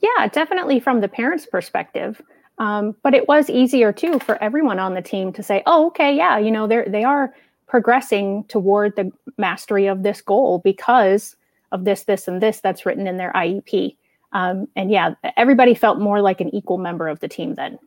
Yeah, 0.03 0.27
definitely 0.27 0.79
from 0.81 1.01
the 1.01 1.07
parents' 1.07 1.47
perspective. 1.47 2.21
Um, 2.59 2.95
but 3.01 3.15
it 3.15 3.27
was 3.27 3.49
easier 3.49 3.91
too 3.91 4.19
for 4.19 4.41
everyone 4.43 4.77
on 4.77 4.93
the 4.93 5.01
team 5.01 5.33
to 5.33 5.41
say, 5.41 5.63
"Oh, 5.65 5.87
okay, 5.87 6.15
yeah, 6.15 6.37
you 6.37 6.51
know, 6.51 6.67
they're 6.67 6.85
they 6.87 7.03
are 7.05 7.33
progressing 7.67 8.43
toward 8.49 8.95
the 8.95 9.11
mastery 9.37 9.87
of 9.87 10.03
this 10.03 10.21
goal 10.21 10.59
because 10.59 11.35
of 11.71 11.85
this, 11.85 12.03
this, 12.03 12.27
and 12.27 12.41
this 12.41 12.59
that's 12.59 12.85
written 12.85 13.07
in 13.07 13.17
their 13.17 13.31
IEP." 13.33 13.95
Um, 14.33 14.67
and 14.75 14.91
yeah, 14.91 15.15
everybody 15.37 15.73
felt 15.73 15.99
more 15.99 16.21
like 16.21 16.41
an 16.41 16.53
equal 16.53 16.77
member 16.77 17.07
of 17.07 17.19
the 17.21 17.27
team 17.27 17.55
then 17.55 17.79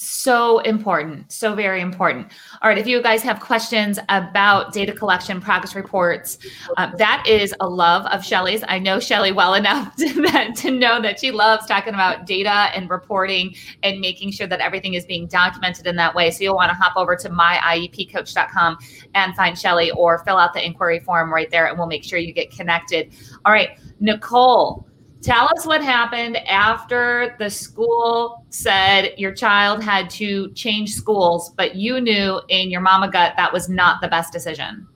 so 0.00 0.60
important 0.60 1.30
so 1.32 1.56
very 1.56 1.80
important. 1.80 2.30
All 2.62 2.68
right 2.68 2.78
if 2.78 2.86
you 2.86 3.02
guys 3.02 3.20
have 3.22 3.40
questions 3.40 3.98
about 4.08 4.72
data 4.72 4.92
collection 4.92 5.40
progress 5.40 5.74
reports 5.74 6.38
uh, 6.76 6.94
that 6.96 7.24
is 7.26 7.52
a 7.58 7.68
love 7.68 8.06
of 8.06 8.24
shelly's. 8.24 8.62
I 8.68 8.78
know 8.78 9.00
shelly 9.00 9.32
well 9.32 9.54
enough 9.54 9.96
to, 9.98 10.22
that, 10.22 10.54
to 10.58 10.70
know 10.70 11.02
that 11.02 11.18
she 11.18 11.32
loves 11.32 11.66
talking 11.66 11.94
about 11.94 12.26
data 12.26 12.70
and 12.74 12.88
reporting 12.88 13.56
and 13.82 14.00
making 14.00 14.30
sure 14.30 14.46
that 14.46 14.60
everything 14.60 14.94
is 14.94 15.04
being 15.04 15.26
documented 15.26 15.86
in 15.88 15.96
that 15.96 16.14
way. 16.14 16.30
So 16.30 16.44
you'll 16.44 16.54
want 16.54 16.70
to 16.70 16.76
hop 16.76 16.96
over 16.96 17.16
to 17.16 17.28
myiepcoach.com 17.28 18.78
and 19.14 19.34
find 19.34 19.58
shelly 19.58 19.90
or 19.90 20.18
fill 20.24 20.36
out 20.36 20.54
the 20.54 20.64
inquiry 20.64 21.00
form 21.00 21.32
right 21.32 21.50
there 21.50 21.66
and 21.66 21.76
we'll 21.76 21.88
make 21.88 22.04
sure 22.04 22.20
you 22.20 22.32
get 22.32 22.52
connected. 22.52 23.12
All 23.44 23.52
right 23.52 23.70
nicole 24.00 24.87
Tell 25.20 25.48
us 25.56 25.66
what 25.66 25.82
happened 25.82 26.36
after 26.48 27.34
the 27.40 27.50
school 27.50 28.44
said 28.50 29.14
your 29.18 29.32
child 29.32 29.82
had 29.82 30.08
to 30.10 30.52
change 30.52 30.94
schools, 30.94 31.50
but 31.56 31.74
you 31.74 32.00
knew 32.00 32.40
in 32.48 32.70
your 32.70 32.80
mama 32.80 33.10
gut 33.10 33.34
that 33.36 33.52
was 33.52 33.68
not 33.68 34.00
the 34.00 34.08
best 34.08 34.32
decision. 34.32 34.86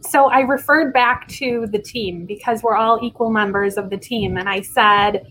So 0.00 0.30
I 0.30 0.40
referred 0.40 0.92
back 0.92 1.28
to 1.28 1.66
the 1.70 1.78
team 1.78 2.24
because 2.24 2.62
we're 2.62 2.76
all 2.76 3.00
equal 3.02 3.30
members 3.30 3.76
of 3.76 3.90
the 3.90 3.98
team. 3.98 4.38
And 4.38 4.48
I 4.48 4.62
said, 4.62 5.26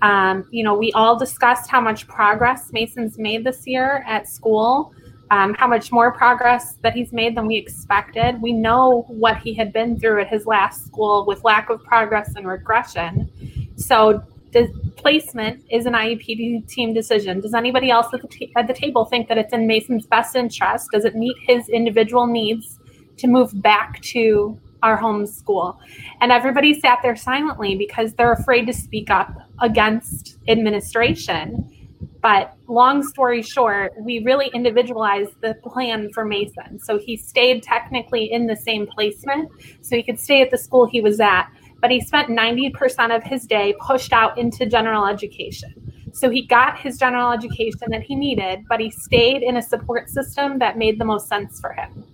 um, 0.00 0.46
you 0.50 0.64
know, 0.64 0.74
we 0.74 0.92
all 0.92 1.18
discussed 1.18 1.70
how 1.70 1.80
much 1.80 2.06
progress 2.08 2.72
Mason's 2.72 3.18
made 3.18 3.44
this 3.44 3.66
year 3.66 4.04
at 4.06 4.28
school, 4.28 4.94
um, 5.30 5.54
how 5.54 5.66
much 5.66 5.92
more 5.92 6.12
progress 6.12 6.76
that 6.82 6.94
he's 6.94 7.12
made 7.12 7.36
than 7.36 7.46
we 7.46 7.56
expected. 7.56 8.40
We 8.40 8.52
know 8.52 9.04
what 9.08 9.38
he 9.38 9.54
had 9.54 9.72
been 9.72 9.98
through 9.98 10.22
at 10.22 10.28
his 10.28 10.46
last 10.46 10.86
school 10.86 11.26
with 11.26 11.44
lack 11.44 11.68
of 11.68 11.82
progress 11.82 12.34
and 12.36 12.46
regression. 12.46 13.30
So 13.78 14.22
the 14.52 14.68
placement 14.96 15.64
is 15.70 15.86
an 15.86 15.92
IEP 15.92 16.66
team 16.68 16.92
decision. 16.92 17.40
Does 17.40 17.54
anybody 17.54 17.90
else 17.90 18.08
at 18.12 18.22
the, 18.22 18.28
t- 18.28 18.52
at 18.56 18.66
the 18.66 18.74
table 18.74 19.04
think 19.04 19.28
that 19.28 19.38
it's 19.38 19.52
in 19.52 19.66
Mason's 19.66 20.06
best 20.06 20.34
interest? 20.36 20.88
Does 20.92 21.04
it 21.04 21.14
meet 21.14 21.36
his 21.46 21.68
individual 21.68 22.26
needs 22.26 22.78
to 23.18 23.26
move 23.26 23.62
back 23.62 24.00
to 24.02 24.58
our 24.82 24.96
home 24.96 25.26
school? 25.26 25.78
And 26.20 26.32
everybody 26.32 26.78
sat 26.78 27.00
there 27.02 27.16
silently 27.16 27.76
because 27.76 28.14
they're 28.14 28.32
afraid 28.32 28.66
to 28.66 28.72
speak 28.72 29.10
up 29.10 29.32
against 29.60 30.38
administration. 30.48 31.74
But 32.20 32.56
long 32.66 33.06
story 33.06 33.42
short, 33.42 33.92
we 34.00 34.24
really 34.24 34.48
individualized 34.48 35.40
the 35.40 35.54
plan 35.62 36.10
for 36.12 36.24
Mason. 36.24 36.80
So 36.80 36.98
he 36.98 37.16
stayed 37.16 37.62
technically 37.62 38.32
in 38.32 38.46
the 38.46 38.56
same 38.56 38.88
placement. 38.88 39.50
So 39.82 39.94
he 39.94 40.02
could 40.02 40.18
stay 40.18 40.42
at 40.42 40.50
the 40.50 40.58
school 40.58 40.86
he 40.86 41.00
was 41.00 41.20
at 41.20 41.48
but 41.80 41.90
he 41.90 42.00
spent 42.00 42.28
90% 42.28 43.14
of 43.14 43.22
his 43.22 43.46
day 43.46 43.74
pushed 43.80 44.12
out 44.12 44.36
into 44.38 44.66
general 44.66 45.06
education. 45.06 45.74
So 46.12 46.30
he 46.30 46.46
got 46.46 46.78
his 46.78 46.98
general 46.98 47.30
education 47.30 47.90
that 47.90 48.02
he 48.02 48.14
needed, 48.14 48.64
but 48.68 48.80
he 48.80 48.90
stayed 48.90 49.42
in 49.42 49.56
a 49.56 49.62
support 49.62 50.08
system 50.08 50.58
that 50.58 50.76
made 50.76 50.98
the 50.98 51.04
most 51.04 51.28
sense 51.28 51.60
for 51.60 51.72
him. 51.72 52.04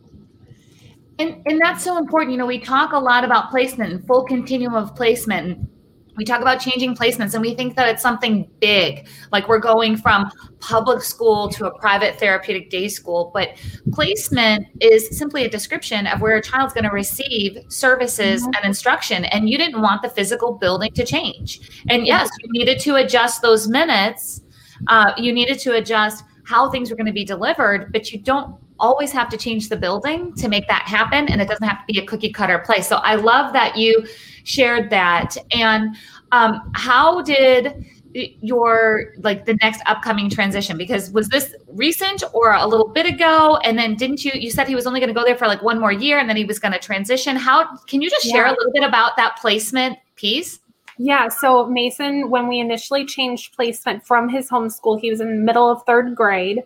And, 1.18 1.42
and 1.46 1.60
that's 1.60 1.84
so 1.84 1.96
important. 1.96 2.32
You 2.32 2.38
know, 2.38 2.46
we 2.46 2.58
talk 2.58 2.92
a 2.92 2.98
lot 2.98 3.24
about 3.24 3.50
placement 3.50 3.92
and 3.92 4.06
full 4.06 4.24
continuum 4.24 4.74
of 4.74 4.94
placement 4.96 5.68
we 6.16 6.24
talk 6.24 6.40
about 6.40 6.60
changing 6.60 6.94
placements 6.94 7.34
and 7.34 7.42
we 7.42 7.54
think 7.54 7.76
that 7.76 7.88
it's 7.88 8.02
something 8.02 8.48
big. 8.60 9.08
Like 9.32 9.48
we're 9.48 9.58
going 9.58 9.96
from 9.96 10.30
public 10.60 11.02
school 11.02 11.48
to 11.50 11.66
a 11.66 11.78
private 11.78 12.18
therapeutic 12.18 12.70
day 12.70 12.88
school 12.88 13.30
but 13.34 13.50
placement 13.92 14.66
is 14.80 15.16
simply 15.16 15.44
a 15.44 15.48
description 15.48 16.06
of 16.06 16.20
where 16.20 16.36
a 16.36 16.42
child's 16.42 16.72
going 16.72 16.84
to 16.84 16.90
receive 16.90 17.58
services 17.68 18.42
mm-hmm. 18.42 18.52
and 18.56 18.64
instruction 18.64 19.24
and 19.26 19.50
you 19.50 19.58
didn't 19.58 19.80
want 19.80 20.02
the 20.02 20.08
physical 20.08 20.52
building 20.52 20.90
to 20.92 21.04
change. 21.04 21.82
And 21.88 22.06
yes 22.06 22.28
you 22.42 22.52
needed 22.52 22.78
to 22.80 22.96
adjust 22.96 23.42
those 23.42 23.68
minutes 23.68 24.42
uh, 24.88 25.12
you 25.16 25.32
needed 25.32 25.58
to 25.60 25.74
adjust 25.74 26.24
how 26.44 26.70
things 26.70 26.90
were 26.90 26.96
going 26.96 27.06
to 27.06 27.12
be 27.12 27.24
delivered 27.24 27.92
but 27.92 28.12
you 28.12 28.18
don't 28.20 28.56
always 28.80 29.12
have 29.12 29.28
to 29.28 29.36
change 29.36 29.68
the 29.68 29.76
building 29.76 30.34
to 30.34 30.48
make 30.48 30.66
that 30.66 30.82
happen 30.82 31.28
and 31.28 31.40
it 31.40 31.48
doesn't 31.48 31.66
have 31.66 31.86
to 31.86 31.92
be 31.92 31.98
a 32.00 32.06
cookie 32.06 32.32
cutter 32.32 32.58
place. 32.60 32.88
So 32.88 32.96
i 32.96 33.14
love 33.14 33.52
that 33.52 33.76
you 33.76 34.04
shared 34.44 34.90
that. 34.90 35.36
And 35.52 35.96
um, 36.32 36.70
how 36.74 37.22
did 37.22 37.84
your 38.14 39.12
like 39.18 39.44
the 39.44 39.54
next 39.54 39.82
upcoming 39.86 40.30
transition 40.30 40.78
because 40.78 41.10
was 41.10 41.28
this 41.30 41.52
recent 41.72 42.22
or 42.32 42.52
a 42.52 42.64
little 42.64 42.86
bit 42.86 43.06
ago 43.06 43.58
and 43.64 43.76
then 43.76 43.96
didn't 43.96 44.24
you 44.24 44.30
you 44.34 44.52
said 44.52 44.68
he 44.68 44.74
was 44.76 44.86
only 44.86 45.00
going 45.00 45.08
to 45.08 45.14
go 45.14 45.24
there 45.24 45.36
for 45.36 45.48
like 45.48 45.62
one 45.62 45.80
more 45.80 45.90
year 45.90 46.20
and 46.20 46.28
then 46.28 46.36
he 46.36 46.44
was 46.44 46.60
going 46.60 46.70
to 46.70 46.78
transition 46.78 47.34
how 47.34 47.76
can 47.88 48.00
you 48.00 48.08
just 48.08 48.24
share 48.24 48.44
yeah. 48.44 48.52
a 48.52 48.54
little 48.54 48.72
bit 48.72 48.84
about 48.84 49.16
that 49.16 49.36
placement 49.40 49.98
piece 50.14 50.60
yeah 50.96 51.26
so 51.26 51.66
mason 51.66 52.30
when 52.30 52.46
we 52.46 52.60
initially 52.60 53.04
changed 53.04 53.52
placement 53.52 54.06
from 54.06 54.28
his 54.28 54.48
homeschool 54.48 55.00
he 55.00 55.10
was 55.10 55.20
in 55.20 55.28
the 55.28 55.42
middle 55.42 55.68
of 55.68 55.82
third 55.84 56.14
grade 56.14 56.62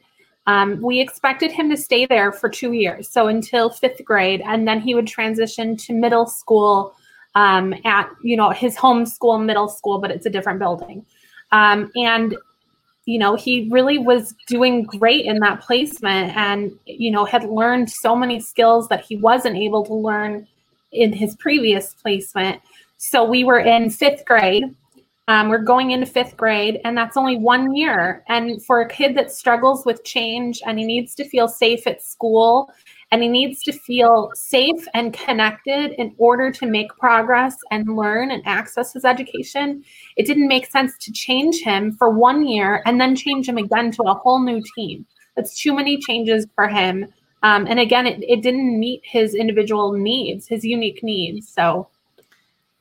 um, 0.46 0.80
we 0.80 1.00
expected 1.00 1.50
him 1.50 1.68
to 1.70 1.76
stay 1.76 2.04
there 2.04 2.30
for 2.30 2.50
two 2.50 2.72
years 2.72 3.08
so 3.08 3.28
until 3.28 3.70
fifth 3.70 4.04
grade 4.04 4.42
and 4.44 4.68
then 4.68 4.80
he 4.80 4.94
would 4.94 5.06
transition 5.06 5.78
to 5.78 5.94
middle 5.94 6.26
school 6.26 6.94
um, 7.34 7.74
at 7.84 8.10
you 8.22 8.36
know 8.36 8.50
his 8.50 8.76
home 8.76 9.06
school, 9.06 9.38
middle 9.38 9.68
school, 9.68 9.98
but 9.98 10.10
it's 10.10 10.26
a 10.26 10.30
different 10.30 10.58
building. 10.58 11.04
Um, 11.52 11.90
and 11.96 12.36
you 13.06 13.18
know 13.18 13.36
he 13.36 13.68
really 13.70 13.98
was 13.98 14.34
doing 14.46 14.84
great 14.84 15.24
in 15.24 15.38
that 15.40 15.60
placement, 15.60 16.36
and 16.36 16.72
you 16.86 17.10
know 17.10 17.24
had 17.24 17.44
learned 17.44 17.90
so 17.90 18.16
many 18.16 18.40
skills 18.40 18.88
that 18.88 19.04
he 19.04 19.16
wasn't 19.16 19.56
able 19.56 19.84
to 19.86 19.94
learn 19.94 20.46
in 20.92 21.12
his 21.12 21.36
previous 21.36 21.94
placement. 21.94 22.60
So 22.96 23.24
we 23.24 23.44
were 23.44 23.60
in 23.60 23.90
fifth 23.90 24.24
grade. 24.24 24.74
Um, 25.28 25.50
we're 25.50 25.58
going 25.58 25.90
into 25.90 26.06
fifth 26.06 26.38
grade, 26.38 26.80
and 26.84 26.96
that's 26.96 27.16
only 27.16 27.36
one 27.36 27.74
year. 27.74 28.24
And 28.28 28.64
for 28.64 28.80
a 28.80 28.88
kid 28.88 29.14
that 29.18 29.30
struggles 29.30 29.84
with 29.84 30.02
change 30.02 30.62
and 30.66 30.78
he 30.78 30.86
needs 30.86 31.14
to 31.16 31.28
feel 31.28 31.48
safe 31.48 31.86
at 31.86 32.02
school 32.02 32.72
and 33.10 33.22
he 33.22 33.28
needs 33.28 33.62
to 33.62 33.72
feel 33.72 34.30
safe 34.34 34.86
and 34.94 35.12
connected 35.12 35.92
in 35.92 36.14
order 36.18 36.50
to 36.50 36.66
make 36.66 36.94
progress 36.98 37.56
and 37.70 37.96
learn 37.96 38.30
and 38.30 38.42
access 38.46 38.92
his 38.92 39.04
education. 39.04 39.82
It 40.16 40.26
didn't 40.26 40.48
make 40.48 40.66
sense 40.66 40.96
to 40.98 41.12
change 41.12 41.62
him 41.62 41.92
for 41.92 42.10
one 42.10 42.46
year 42.46 42.82
and 42.84 43.00
then 43.00 43.16
change 43.16 43.48
him 43.48 43.56
again 43.56 43.90
to 43.92 44.02
a 44.02 44.14
whole 44.14 44.42
new 44.44 44.62
team. 44.74 45.06
That's 45.36 45.60
too 45.60 45.74
many 45.74 45.98
changes 45.98 46.46
for 46.54 46.68
him. 46.68 47.06
Um, 47.42 47.66
and 47.66 47.78
again, 47.78 48.06
it, 48.06 48.22
it 48.28 48.42
didn't 48.42 48.78
meet 48.78 49.00
his 49.04 49.34
individual 49.34 49.92
needs, 49.92 50.48
his 50.48 50.64
unique 50.64 51.02
needs. 51.02 51.48
So 51.48 51.88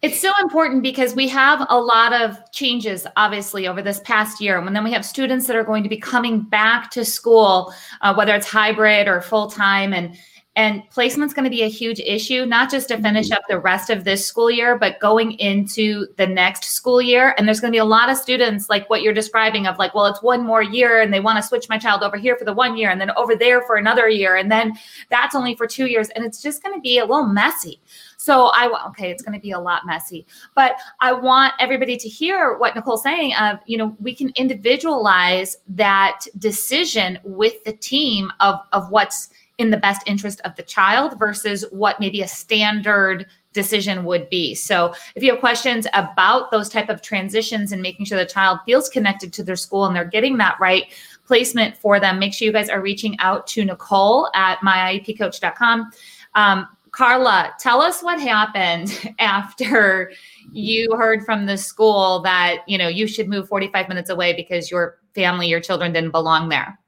it's 0.04 0.20
so 0.20 0.32
important 0.42 0.84
because 0.84 1.16
we 1.16 1.28
have 1.28 1.66
a 1.70 1.80
lot 1.80 2.14
of 2.14 2.38
changes, 2.52 3.08
obviously, 3.16 3.68
over 3.68 3.82
this 3.82 4.00
past 4.02 4.40
year. 4.40 4.60
And 4.60 4.76
then 4.76 4.84
we 4.84 4.92
have 4.94 5.04
students 5.04 5.48
that 5.48 5.56
are 5.56 5.64
going 5.64 5.82
to 5.82 5.90
be 5.90 5.98
coming 5.98 6.42
back 6.42 6.92
to 6.92 7.04
school, 7.04 7.74
uh, 8.02 8.14
whether 8.14 8.36
it's 8.36 8.48
hybrid 8.48 9.08
or 9.08 9.22
full 9.22 9.50
time. 9.50 9.94
And 9.94 10.16
And 10.58 10.82
placement's 10.90 11.36
going 11.36 11.44
to 11.44 11.52
be 11.52 11.62
a 11.62 11.70
huge 11.70 12.00
issue, 12.00 12.44
not 12.48 12.72
just 12.72 12.88
to 12.88 12.98
finish 12.98 13.30
up 13.30 13.44
the 13.48 13.60
rest 13.60 13.92
of 13.92 14.06
this 14.06 14.26
school 14.26 14.50
year, 14.50 14.76
but 14.76 15.00
going 15.00 15.34
into 15.34 16.08
the 16.18 16.26
next 16.26 16.64
school 16.64 17.00
year. 17.00 17.36
And 17.38 17.48
there's 17.48 17.60
going 17.60 17.72
to 17.72 17.76
be 17.76 17.80
a 17.80 17.86
lot 17.86 18.10
of 18.10 18.18
students 18.18 18.68
like 18.68 18.90
what 18.90 19.04
you're 19.04 19.14
describing 19.14 19.68
of 19.68 19.78
like, 19.78 19.94
well, 19.94 20.08
it's 20.08 20.24
one 20.24 20.44
more 20.44 20.64
year 20.64 21.00
and 21.00 21.14
they 21.14 21.20
want 21.20 21.38
to 21.38 21.48
switch 21.48 21.70
my 21.70 21.78
child 21.78 22.02
over 22.02 22.18
here 22.18 22.36
for 22.36 22.44
the 22.44 22.54
one 22.54 22.76
year 22.76 22.90
and 22.90 23.00
then 23.00 23.12
over 23.12 23.36
there 23.36 23.62
for 23.62 23.76
another 23.76 24.10
year. 24.10 24.36
And 24.36 24.52
then 24.52 24.74
that's 25.12 25.36
only 25.36 25.56
for 25.56 25.68
two 25.68 25.86
years. 25.86 26.10
And 26.10 26.26
it's 26.26 26.42
just 26.42 26.64
going 26.64 26.74
to 26.74 26.82
be 26.82 26.98
a 26.98 27.06
little 27.06 27.28
messy. 27.28 27.80
So 28.18 28.48
I 28.48 28.88
okay, 28.88 29.12
it's 29.12 29.22
going 29.22 29.38
to 29.38 29.42
be 29.42 29.52
a 29.52 29.60
lot 29.60 29.86
messy, 29.86 30.26
but 30.56 30.78
I 31.02 31.14
want 31.14 31.54
everybody 31.60 31.98
to 31.98 32.10
hear 32.10 32.58
what 32.58 32.76
Nicole's 32.76 33.04
saying. 33.04 33.36
Of 33.36 33.60
you 33.68 33.78
know, 33.78 33.96
we 34.00 34.16
can 34.16 34.30
individualize 34.36 35.56
that 35.68 36.26
decision 36.40 37.20
with 37.24 37.64
the 37.64 37.74
team 37.74 38.32
of 38.40 38.56
of 38.74 38.90
what's 38.90 39.30
in 39.58 39.72
the 39.72 39.78
best 39.78 40.02
interest 40.06 40.40
of 40.46 40.56
the 40.56 40.64
child 40.64 41.18
versus 41.18 41.66
what 41.72 42.00
maybe 42.00 42.22
a 42.22 42.28
standard 42.28 43.26
decision 43.54 44.06
would 44.06 44.30
be. 44.30 44.54
So 44.54 44.94
if 45.16 45.24
you 45.24 45.32
have 45.32 45.40
questions 45.40 45.88
about 45.94 46.52
those 46.52 46.70
type 46.70 46.90
of 46.90 47.02
transitions 47.02 47.72
and 47.72 47.82
making 47.82 48.06
sure 48.06 48.18
the 48.18 48.26
child 48.26 48.60
feels 48.66 48.88
connected 48.88 49.34
to 49.34 49.44
their 49.44 49.56
school 49.56 49.86
and 49.86 49.96
they're 49.96 50.06
getting 50.06 50.38
that 50.38 50.58
right 50.60 50.86
placement 51.26 51.76
for 51.76 52.00
them, 52.00 52.20
make 52.20 52.34
sure 52.34 52.46
you 52.46 52.52
guys 52.52 52.70
are 52.70 52.82
reaching 52.82 53.18
out 53.20 53.48
to 53.48 53.66
Nicole 53.66 54.30
at 54.36 54.60
myiepcoach.com. 54.60 55.92
Um, 56.36 56.68
Carla, 56.92 57.54
tell 57.60 57.82
us 57.82 58.02
what 58.04 58.20
happened 58.20 59.14
after 59.20 60.12
you 60.52 60.96
heard 60.96 61.26
from 61.26 61.48
the 61.48 61.58
school 61.58 62.22
that, 62.22 62.58
you 62.68 62.78
know, 62.78 62.88
you 62.88 63.08
should 63.08 63.28
move 63.28 63.48
45 63.48 63.90
minutes 63.90 64.10
away 64.10 64.34
because 64.34 64.70
your 64.70 65.00
family, 65.16 65.48
your 65.48 65.60
children 65.60 65.92
didn't 65.94 66.12
belong 66.12 66.50
there. 66.50 66.80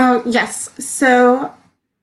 Oh, 0.00 0.22
yes. 0.24 0.70
So 0.78 1.52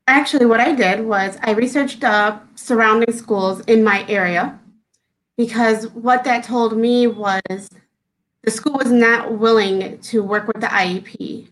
actually, 0.05 0.45
what 0.47 0.59
I 0.59 0.75
did 0.75 1.05
was 1.05 1.37
I 1.41 1.51
researched 1.51 2.03
uh, 2.03 2.39
surrounding 2.55 3.15
schools 3.15 3.61
in 3.67 3.85
my 3.85 4.05
area 4.09 4.59
because 5.37 5.87
what 5.93 6.25
that 6.25 6.43
told 6.43 6.75
me 6.75 7.07
was 7.07 7.69
the 8.43 8.51
school 8.51 8.73
was 8.73 8.91
not 8.91 9.39
willing 9.39 9.97
to 9.99 10.21
work 10.21 10.45
with 10.45 10.59
the 10.59 10.67
IEP 10.67 11.47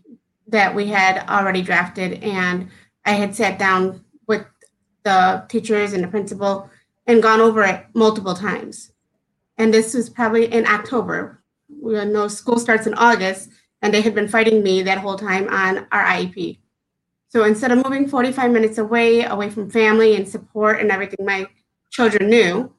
that 0.47 0.75
we 0.75 0.87
had 0.87 1.25
already 1.29 1.61
drafted. 1.61 2.21
And 2.21 2.67
I 3.05 3.11
had 3.11 3.33
sat 3.33 3.57
down 3.57 4.03
with 4.27 4.45
the 5.03 5.45
teachers 5.47 5.93
and 5.93 6.03
the 6.03 6.09
principal 6.09 6.69
and 7.07 7.23
gone 7.23 7.39
over 7.39 7.63
it 7.63 7.85
multiple 7.93 8.33
times. 8.33 8.91
And 9.57 9.73
this 9.73 9.93
was 9.93 10.09
probably 10.09 10.51
in 10.51 10.67
October. 10.67 11.41
We 11.69 11.93
know 12.03 12.27
school 12.27 12.59
starts 12.59 12.85
in 12.85 12.95
August 12.95 13.49
and 13.83 13.93
they 13.93 14.01
had 14.01 14.15
been 14.15 14.29
fighting 14.29 14.63
me 14.63 14.81
that 14.81 14.97
whole 14.97 15.17
time 15.17 15.47
on 15.49 15.85
our 15.91 16.03
IEP. 16.03 16.57
So 17.27 17.43
instead 17.43 17.71
of 17.71 17.83
moving 17.83 18.07
45 18.07 18.51
minutes 18.51 18.77
away, 18.77 19.23
away 19.23 19.49
from 19.49 19.69
family 19.69 20.15
and 20.15 20.27
support 20.27 20.79
and 20.79 20.89
everything 20.89 21.25
my 21.25 21.47
children 21.91 22.29
knew, 22.29 22.73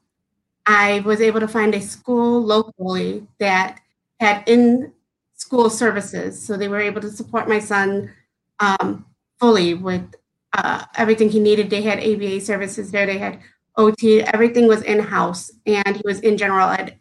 I 0.65 1.01
was 1.01 1.21
able 1.21 1.39
to 1.41 1.47
find 1.47 1.75
a 1.75 1.81
school 1.81 2.41
locally 2.41 3.27
that 3.39 3.79
had 4.19 4.43
in 4.47 4.93
school 5.35 5.69
services. 5.69 6.43
So 6.43 6.57
they 6.57 6.67
were 6.67 6.79
able 6.79 7.01
to 7.01 7.11
support 7.11 7.47
my 7.47 7.59
son 7.59 8.11
um, 8.59 9.05
fully 9.39 9.75
with 9.75 10.15
uh, 10.53 10.85
everything 10.95 11.29
he 11.29 11.39
needed. 11.39 11.69
They 11.69 11.83
had 11.83 11.99
ABA 11.99 12.41
services 12.41 12.89
there, 12.91 13.05
they 13.05 13.19
had 13.19 13.39
OT, 13.77 14.23
everything 14.23 14.67
was 14.67 14.81
in 14.81 14.99
house, 14.99 15.51
and 15.67 15.97
he 15.97 16.01
was 16.03 16.21
in 16.21 16.37
general 16.37 16.69
ed, 16.69 16.97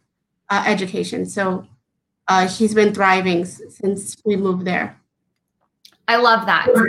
uh, 0.51 0.65
education. 0.67 1.25
So 1.25 1.69
uh, 2.29 2.49
he's 2.49 2.75
been 2.75 2.95
thriving 2.95 3.45
since 3.45 4.17
we 4.25 4.37
moved 4.37 4.65
there. 4.65 4.99
I 6.09 6.17
love 6.17 6.47
that. 6.47 6.69
So 6.75 6.85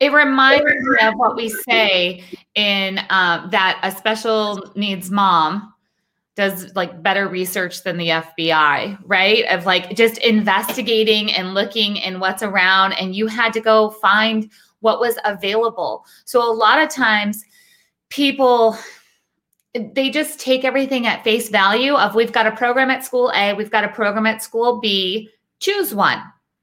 it 0.00 0.12
reminds 0.12 0.64
me 0.64 0.96
of 1.06 1.14
what 1.14 1.36
we 1.36 1.48
say 1.48 2.24
in 2.54 2.98
uh, 3.10 3.46
that 3.50 3.80
a 3.82 3.92
special 3.92 4.72
needs 4.74 5.10
mom 5.10 5.74
does 6.36 6.74
like 6.74 7.02
better 7.02 7.28
research 7.28 7.82
than 7.82 7.98
the 7.98 8.08
FBI, 8.08 8.98
right? 9.04 9.44
Of 9.50 9.66
like 9.66 9.94
just 9.94 10.18
investigating 10.18 11.32
and 11.32 11.52
looking 11.52 12.00
and 12.00 12.20
what's 12.20 12.42
around, 12.42 12.94
and 12.94 13.14
you 13.14 13.26
had 13.26 13.52
to 13.52 13.60
go 13.60 13.90
find 13.90 14.50
what 14.80 15.00
was 15.00 15.18
available. 15.24 16.06
So 16.24 16.40
a 16.40 16.50
lot 16.52 16.80
of 16.80 16.88
times 16.88 17.44
people 18.08 18.78
they 19.74 20.10
just 20.10 20.40
take 20.40 20.64
everything 20.64 21.06
at 21.06 21.22
face 21.22 21.48
value 21.48 21.94
of 21.94 22.14
we've 22.14 22.32
got 22.32 22.46
a 22.46 22.52
program 22.52 22.90
at 22.90 23.04
school 23.04 23.30
A, 23.34 23.54
we've 23.54 23.70
got 23.70 23.84
a 23.84 23.88
program 23.88 24.26
at 24.26 24.42
school 24.42 24.80
B, 24.80 25.28
choose 25.60 25.94
one. 25.94 26.22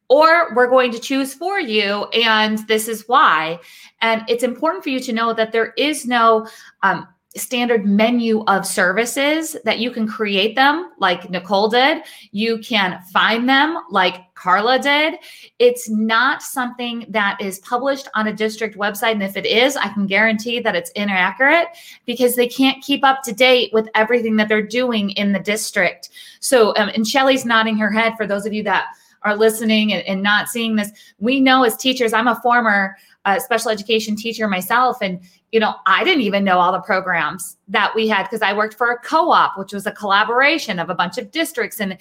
Or 0.10 0.54
we're 0.56 0.70
going 0.70 0.93
to 0.93 1.00
choose 1.00 1.34
for 1.34 1.60
you, 1.60 2.06
and 2.13 2.60
this 2.70 2.88
is 2.88 3.04
why. 3.08 3.60
And 4.02 4.24
it's 4.30 4.43
important 4.43 4.84
for 4.84 4.89
you 4.89 5.02
to 5.02 5.12
know 5.12 5.34
that 5.34 5.52
there 5.52 5.74
is 5.78 6.06
no 6.06 6.48
um, 6.82 7.06
standard 7.38 7.86
menu 7.86 8.43
of 8.45 8.65
services 8.65 9.56
that 9.63 9.80
you 9.80 9.91
can 9.91 10.08
create 10.08 10.56
them 10.56 10.91
like 10.97 11.30
Nicole 11.30 11.69
did. 11.69 12.04
You 12.32 12.60
can 12.60 13.02
find 13.13 13.47
them 13.47 13.78
like 13.89 14.34
Carla 14.34 14.80
did. 14.80 15.15
It's 15.60 15.89
not 15.89 16.41
something 16.41 17.06
that 17.10 17.39
is 17.41 17.60
published 17.60 18.08
on 18.13 18.28
a 18.28 18.34
district 18.34 18.78
website. 18.78 19.13
And 19.13 19.23
if 19.23 19.38
it 19.38 19.45
is, 19.45 19.76
I 19.76 19.89
can 19.89 20.08
guarantee 20.08 20.60
that 20.60 20.76
it's 20.76 20.91
inaccurate 20.91 21.67
because 22.06 22.36
they 22.36 22.47
can't 22.47 22.84
keep 22.84 23.04
up 23.04 23.23
to 23.23 23.34
date 23.34 23.71
with 23.73 23.88
everything 23.95 24.36
that 24.38 24.47
they're 24.47 24.62
doing 24.62 25.12
in 25.12 25.32
the 25.32 25.39
district. 25.39 26.10
So, 26.39 26.76
um, 26.76 26.89
and 26.89 27.08
Shelly's 27.08 27.45
nodding 27.45 27.78
her 27.78 27.91
head 27.91 28.15
for 28.17 28.28
those 28.28 28.45
of 28.45 28.54
you 28.54 28.63
that 28.63 28.88
are 29.23 29.36
listening 29.36 29.93
and, 29.93 30.04
and 30.08 30.21
not 30.21 30.47
seeing 30.47 30.76
this. 30.76 30.91
We 31.19 31.39
know 31.39 31.63
as 31.63 31.76
teachers, 31.76 32.13
I'm 32.13 32.28
a 32.28 32.39
former 32.41 32.95
uh, 33.28 33.40
special 33.40 33.70
education 33.70 34.16
teacher 34.16 34.48
myself. 34.48 34.98
And, 35.02 35.20
you 35.52 35.60
know, 35.60 35.76
I 35.86 36.06
didn't 36.06 36.22
even 36.22 36.46
know 36.46 36.60
all 36.60 36.72
the 36.72 36.80
programs 36.80 37.58
that 37.68 37.94
we 37.94 38.08
had 38.08 38.24
because 38.24 38.42
I 38.42 38.54
worked 38.54 38.76
for 38.76 38.90
a 38.90 38.98
co 39.00 39.32
op, 39.32 39.58
which 39.58 39.74
was 39.74 39.86
a 39.86 39.92
collaboration 39.92 40.80
of 40.80 40.90
a 40.90 40.96
bunch 40.96 41.18
of 41.18 41.30
districts. 41.30 41.82
And 41.82 41.98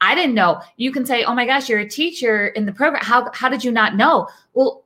I 0.00 0.14
didn't 0.14 0.34
know. 0.34 0.60
You 0.76 0.92
can 0.92 1.04
say, 1.04 1.24
oh 1.24 1.34
my 1.34 1.46
gosh, 1.46 1.68
you're 1.68 1.80
a 1.80 1.88
teacher 1.88 2.46
in 2.48 2.64
the 2.64 2.72
program. 2.72 3.02
How, 3.04 3.28
how 3.34 3.48
did 3.48 3.64
you 3.64 3.72
not 3.72 3.96
know? 3.96 4.28
Well, 4.54 4.81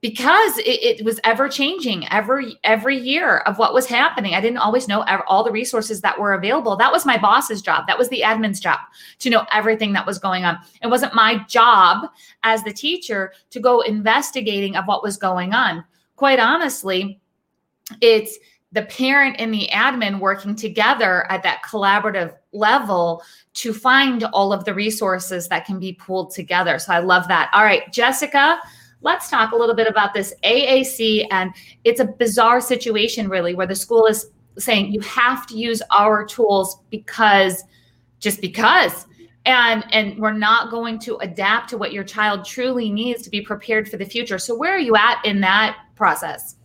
because 0.00 0.56
it, 0.58 0.98
it, 1.00 1.04
was 1.04 1.20
ever 1.24 1.48
changing 1.48 2.08
every 2.10 2.58
every 2.64 2.96
year 2.96 3.38
of 3.38 3.58
what 3.58 3.74
was 3.74 3.86
happening. 3.86 4.34
I 4.34 4.40
didn't 4.40 4.58
always 4.58 4.88
know 4.88 5.02
all 5.26 5.44
the 5.44 5.52
resources 5.52 6.00
that 6.00 6.18
were 6.18 6.32
available. 6.32 6.76
That 6.76 6.92
was 6.92 7.04
my 7.04 7.18
boss's 7.18 7.60
job. 7.60 7.86
That 7.86 7.98
was 7.98 8.08
the 8.08 8.22
admin's 8.24 8.60
job 8.60 8.78
to 9.18 9.30
know 9.30 9.44
everything 9.52 9.92
that 9.92 10.06
was 10.06 10.18
going 10.18 10.44
on. 10.44 10.58
It 10.82 10.86
wasn't 10.86 11.14
my 11.14 11.44
job 11.48 12.08
as 12.44 12.62
the 12.64 12.72
teacher 12.72 13.32
to 13.50 13.60
go 13.60 13.82
investigating 13.82 14.76
of 14.76 14.86
what 14.86 15.02
was 15.02 15.18
going 15.18 15.52
on. 15.52 15.84
Quite 16.16 16.38
honestly 16.38 17.20
it's 18.00 18.38
the 18.72 18.82
parent 18.82 19.36
and 19.38 19.52
the 19.52 19.68
admin 19.72 20.20
working 20.20 20.54
together 20.54 21.30
at 21.30 21.42
that 21.42 21.62
collaborative 21.62 22.34
level 22.52 23.22
to 23.54 23.72
find 23.72 24.24
all 24.24 24.52
of 24.52 24.64
the 24.64 24.74
resources 24.74 25.48
that 25.48 25.64
can 25.64 25.78
be 25.78 25.92
pulled 25.94 26.30
together. 26.30 26.78
So 26.78 26.92
i 26.92 27.00
love 27.00 27.28
that. 27.28 27.50
All 27.52 27.64
right 27.64 27.90
jessica 27.92 28.60
let's 29.02 29.30
talk 29.30 29.52
a 29.52 29.56
little 29.56 29.74
bit 29.74 29.86
about 29.86 30.14
this 30.14 30.34
AAC. 30.44 31.26
And 31.30 31.52
it's 31.84 32.00
a 32.00 32.06
bizarre 32.06 32.60
situation, 32.60 33.28
really, 33.28 33.54
where 33.54 33.66
the 33.66 33.76
school 33.76 34.06
is 34.06 34.26
saying 34.58 34.92
you 34.92 35.00
have 35.00 35.46
to 35.46 35.56
use 35.56 35.82
our 35.96 36.24
tools 36.24 36.80
because 36.90 37.62
just 38.20 38.40
because. 38.40 39.06
And, 39.46 39.84
and 39.92 40.18
we're 40.18 40.32
not 40.32 40.70
going 40.70 40.98
to 41.00 41.16
adapt 41.18 41.70
to 41.70 41.78
what 41.78 41.92
your 41.92 42.04
child 42.04 42.44
truly 42.44 42.90
needs 42.90 43.22
to 43.22 43.30
be 43.30 43.40
prepared 43.40 43.88
for 43.88 43.96
the 43.96 44.04
future. 44.04 44.38
So, 44.38 44.54
where 44.54 44.74
are 44.74 44.80
you 44.80 44.94
at 44.96 45.24
in 45.24 45.40
that 45.40 45.78
process? 45.94 46.56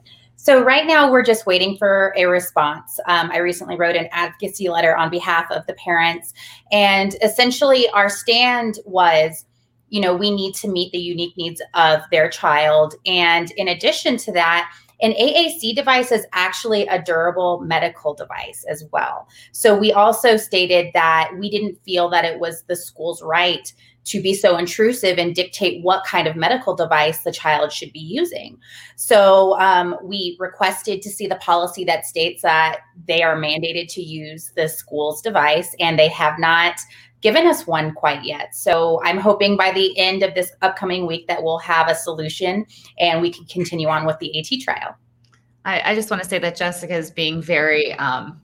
So 0.43 0.62
right 0.62 0.86
now 0.86 1.10
we're 1.10 1.24
just 1.24 1.46
waiting 1.46 1.78
for 1.78 2.13
a 2.17 2.26
response. 2.26 3.00
Um, 3.08 3.32
I 3.32 3.38
recently 3.38 3.78
wrote 3.78 3.96
an 3.96 4.10
advocacy 4.12 4.67
letter 4.67 4.93
on 4.93 5.10
behalf 5.10 5.50
of 5.50 5.65
the 5.67 5.74
parents, 5.76 6.34
and 6.69 7.15
essentially 7.24 7.88
our 7.91 8.10
stand 8.10 8.80
was 8.84 9.46
you 9.93 10.01
know, 10.01 10.15
we 10.15 10.32
need 10.32 10.56
to 10.56 10.67
meet 10.67 10.91
the 10.91 10.97
unique 10.97 11.38
needs 11.38 11.62
of 11.75 12.01
their 12.10 12.27
child. 12.27 12.95
And 13.06 13.51
in 13.51 13.67
addition 13.67 14.17
to 14.17 14.32
that, 14.32 14.73
an 15.03 15.12
AAC 15.12 15.75
device 15.75 16.12
is 16.12 16.25
actually 16.34 16.88
a 16.88 16.99
durable 16.99 17.62
medical 17.62 18.15
device 18.15 18.65
as 18.67 18.84
well. 18.91 19.27
So 19.51 19.77
we 19.77 19.93
also 19.93 20.36
stated 20.36 20.88
that 20.95 21.34
we 21.38 21.47
didn't 21.47 21.77
feel 21.86 22.10
that 22.10 22.25
it 22.25 22.39
was 22.39 22.63
the 22.63 22.75
school's 22.75 23.21
right 23.21 23.71
to 24.06 24.19
be 24.19 24.34
so 24.34 24.58
intrusive 24.58 25.19
and 25.19 25.36
dictate 25.36 25.84
what 25.84 26.03
kind 26.06 26.27
of 26.27 26.36
medical 26.36 26.75
device 26.75 27.21
the 27.21 27.32
child 27.32 27.71
should 27.71 27.93
be 27.93 27.99
using. 27.99 28.58
So 28.95 29.60
um, 29.60 29.95
we 30.01 30.36
requested 30.39 31.03
to 31.03 31.10
see 31.12 31.27
the 31.27 31.36
policy 31.36 31.84
that 31.86 32.08
states 32.08 32.41
that 32.41 32.79
they 33.08 33.21
are 33.21 33.38
mandated 33.38 33.93
to 33.93 34.01
use 34.01 34.53
the 34.56 34.67
school's 34.67 35.21
device, 35.21 35.75
and 35.79 35.99
they 35.99 36.10
have 36.10 36.39
not 36.39 36.79
given 37.23 37.47
us 37.47 37.65
one 37.65 37.93
quite 37.93 38.23
yet. 38.23 38.53
So 38.53 39.01
I'm 39.03 39.17
hoping 39.17 39.55
by 39.55 39.71
the 39.71 39.97
end 39.97 40.21
of 40.21 40.36
this 40.36 40.51
upcoming 40.62 41.07
week 41.07 41.25
that 41.27 41.41
we'll 41.41 41.57
have 41.59 41.88
a 41.88 41.95
solution 41.95 42.65
and 42.99 43.21
we 43.21 43.31
can 43.31 43.45
continue 43.45 43.88
on 43.88 44.05
with 44.05 44.19
the 44.19 44.38
AT 44.38 44.62
trial. 44.62 44.95
I, 45.65 45.91
I 45.91 45.95
just 45.95 46.12
want 46.12 46.21
to 46.21 46.27
say 46.27 46.38
that 46.39 46.57
Jessica 46.57 46.93
is 46.93 47.09
being 47.09 47.41
very 47.41 47.93
um, 47.93 48.41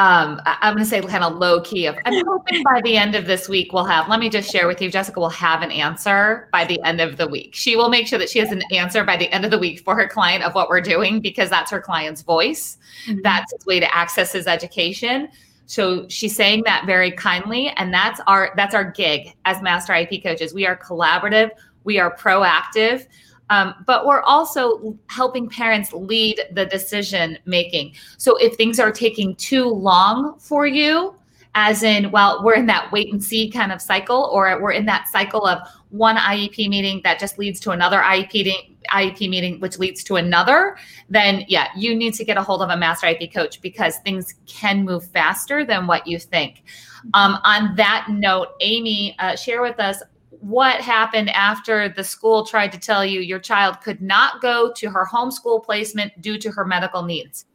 um, 0.00 0.40
I- 0.46 0.56
I'm 0.62 0.74
going 0.74 0.84
to 0.84 0.88
say 0.88 1.02
kind 1.02 1.24
of 1.24 1.36
low 1.36 1.60
key. 1.60 1.84
Of, 1.86 1.96
I'm 2.06 2.24
hoping 2.24 2.62
by 2.62 2.80
the 2.82 2.96
end 2.96 3.14
of 3.14 3.26
this 3.26 3.50
week 3.50 3.72
we'll 3.72 3.84
have. 3.84 4.08
Let 4.08 4.18
me 4.18 4.30
just 4.30 4.50
share 4.50 4.66
with 4.66 4.80
you, 4.80 4.90
Jessica 4.90 5.20
will 5.20 5.28
have 5.28 5.60
an 5.60 5.70
answer 5.70 6.48
by 6.52 6.64
the 6.64 6.80
end 6.82 7.02
of 7.02 7.18
the 7.18 7.28
week. 7.28 7.54
She 7.54 7.76
will 7.76 7.90
make 7.90 8.06
sure 8.06 8.18
that 8.18 8.30
she 8.30 8.38
has 8.38 8.50
an 8.50 8.62
answer 8.72 9.04
by 9.04 9.18
the 9.18 9.30
end 9.30 9.44
of 9.44 9.50
the 9.50 9.58
week 9.58 9.80
for 9.80 9.94
her 9.94 10.08
client 10.08 10.42
of 10.42 10.54
what 10.54 10.70
we're 10.70 10.80
doing 10.80 11.20
because 11.20 11.50
that's 11.50 11.70
her 11.70 11.80
client's 11.80 12.22
voice. 12.22 12.78
Mm-hmm. 13.06 13.20
That's 13.22 13.52
his 13.52 13.66
way 13.66 13.80
to 13.80 13.94
access 13.94 14.32
his 14.32 14.46
education. 14.46 15.28
So 15.70 16.08
she's 16.08 16.34
saying 16.34 16.64
that 16.66 16.84
very 16.84 17.12
kindly, 17.12 17.68
and 17.76 17.94
that's 17.94 18.20
our 18.26 18.52
that's 18.56 18.74
our 18.74 18.90
gig 18.90 19.36
as 19.44 19.62
master 19.62 19.92
IEP 19.92 20.20
coaches. 20.20 20.52
We 20.52 20.66
are 20.66 20.76
collaborative. 20.76 21.50
We 21.84 22.00
are 22.00 22.12
proactive. 22.16 23.06
Um, 23.50 23.74
but 23.86 24.04
we're 24.04 24.22
also 24.22 24.98
helping 25.06 25.48
parents 25.48 25.92
lead 25.92 26.40
the 26.52 26.66
decision 26.66 27.38
making. 27.44 27.94
So 28.18 28.36
if 28.38 28.56
things 28.56 28.80
are 28.80 28.90
taking 28.90 29.36
too 29.36 29.68
long 29.68 30.40
for 30.40 30.66
you, 30.66 31.14
as 31.54 31.82
in, 31.82 32.10
well, 32.10 32.42
we're 32.44 32.54
in 32.54 32.66
that 32.66 32.90
wait 32.92 33.12
and 33.12 33.22
see 33.22 33.50
kind 33.50 33.72
of 33.72 33.82
cycle, 33.82 34.30
or 34.32 34.60
we're 34.60 34.72
in 34.72 34.86
that 34.86 35.08
cycle 35.08 35.46
of 35.46 35.58
one 35.88 36.16
IEP 36.16 36.68
meeting 36.68 37.00
that 37.02 37.18
just 37.18 37.38
leads 37.38 37.58
to 37.60 37.72
another 37.72 37.98
IEP, 37.98 38.76
IEP 38.90 39.28
meeting, 39.28 39.60
which 39.60 39.78
leads 39.78 40.04
to 40.04 40.16
another, 40.16 40.76
then 41.08 41.44
yeah, 41.48 41.68
you 41.76 41.94
need 41.94 42.14
to 42.14 42.24
get 42.24 42.36
a 42.36 42.42
hold 42.42 42.62
of 42.62 42.70
a 42.70 42.76
master 42.76 43.08
IEP 43.08 43.34
coach 43.34 43.60
because 43.60 43.98
things 43.98 44.34
can 44.46 44.84
move 44.84 45.04
faster 45.08 45.64
than 45.64 45.86
what 45.86 46.06
you 46.06 46.18
think. 46.18 46.62
Um, 47.14 47.38
on 47.44 47.74
that 47.76 48.06
note, 48.10 48.48
Amy, 48.60 49.16
uh, 49.18 49.34
share 49.34 49.62
with 49.62 49.80
us 49.80 50.02
what 50.30 50.80
happened 50.80 51.30
after 51.30 51.88
the 51.88 52.04
school 52.04 52.46
tried 52.46 52.72
to 52.72 52.78
tell 52.78 53.04
you 53.04 53.20
your 53.20 53.38
child 53.38 53.80
could 53.80 54.00
not 54.00 54.40
go 54.40 54.72
to 54.76 54.88
her 54.88 55.06
homeschool 55.06 55.64
placement 55.64 56.20
due 56.20 56.38
to 56.38 56.50
her 56.50 56.64
medical 56.64 57.02
needs? 57.02 57.46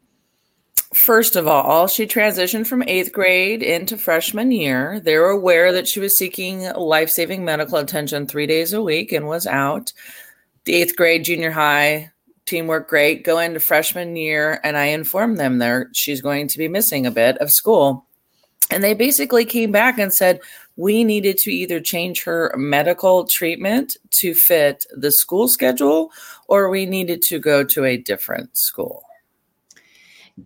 First 0.96 1.36
of 1.36 1.46
all, 1.46 1.88
she 1.88 2.08
transitioned 2.08 2.68
from 2.68 2.82
eighth 2.88 3.12
grade 3.12 3.62
into 3.62 3.98
freshman 3.98 4.52
year. 4.52 5.02
They 5.02 5.18
were 5.18 5.30
aware 5.30 5.74
that 5.74 5.90
she 5.90 6.00
was 6.00 6.18
seeking 6.18 6.72
life 6.72 7.10
saving 7.10 7.44
medical 7.44 7.78
attention 7.78 8.26
three 8.28 8.48
days 8.48 8.72
a 8.72 8.82
week 8.82 9.12
and 9.12 9.28
was 9.28 9.46
out. 9.46 9.92
The 10.64 10.74
eighth 10.76 10.96
grade, 10.96 11.26
junior 11.26 11.52
high, 11.52 12.14
teamwork 12.46 12.88
great. 12.88 13.26
Go 13.26 13.40
into 13.40 13.60
freshman 13.60 14.16
year, 14.16 14.62
and 14.64 14.78
I 14.78 14.86
informed 14.86 15.38
them 15.38 15.58
there 15.58 15.90
she's 15.92 16.22
going 16.22 16.48
to 16.48 16.58
be 16.58 16.70
missing 16.70 17.06
a 17.06 17.12
bit 17.12 17.38
of 17.40 17.52
school. 17.52 18.06
And 18.72 18.82
they 18.82 18.94
basically 18.94 19.44
came 19.44 19.74
back 19.74 20.00
and 20.00 20.14
said, 20.14 20.40
we 20.78 21.04
needed 21.04 21.38
to 21.40 21.52
either 21.52 21.82
change 21.82 22.24
her 22.24 22.56
medical 22.58 23.26
treatment 23.26 23.98
to 24.12 24.34
fit 24.34 24.86
the 24.96 25.12
school 25.12 25.50
schedule 25.50 26.14
or 26.48 26.70
we 26.70 26.86
needed 26.86 27.22
to 27.24 27.38
go 27.38 27.66
to 27.66 27.84
a 27.84 27.98
different 27.98 28.56
school. 28.56 29.05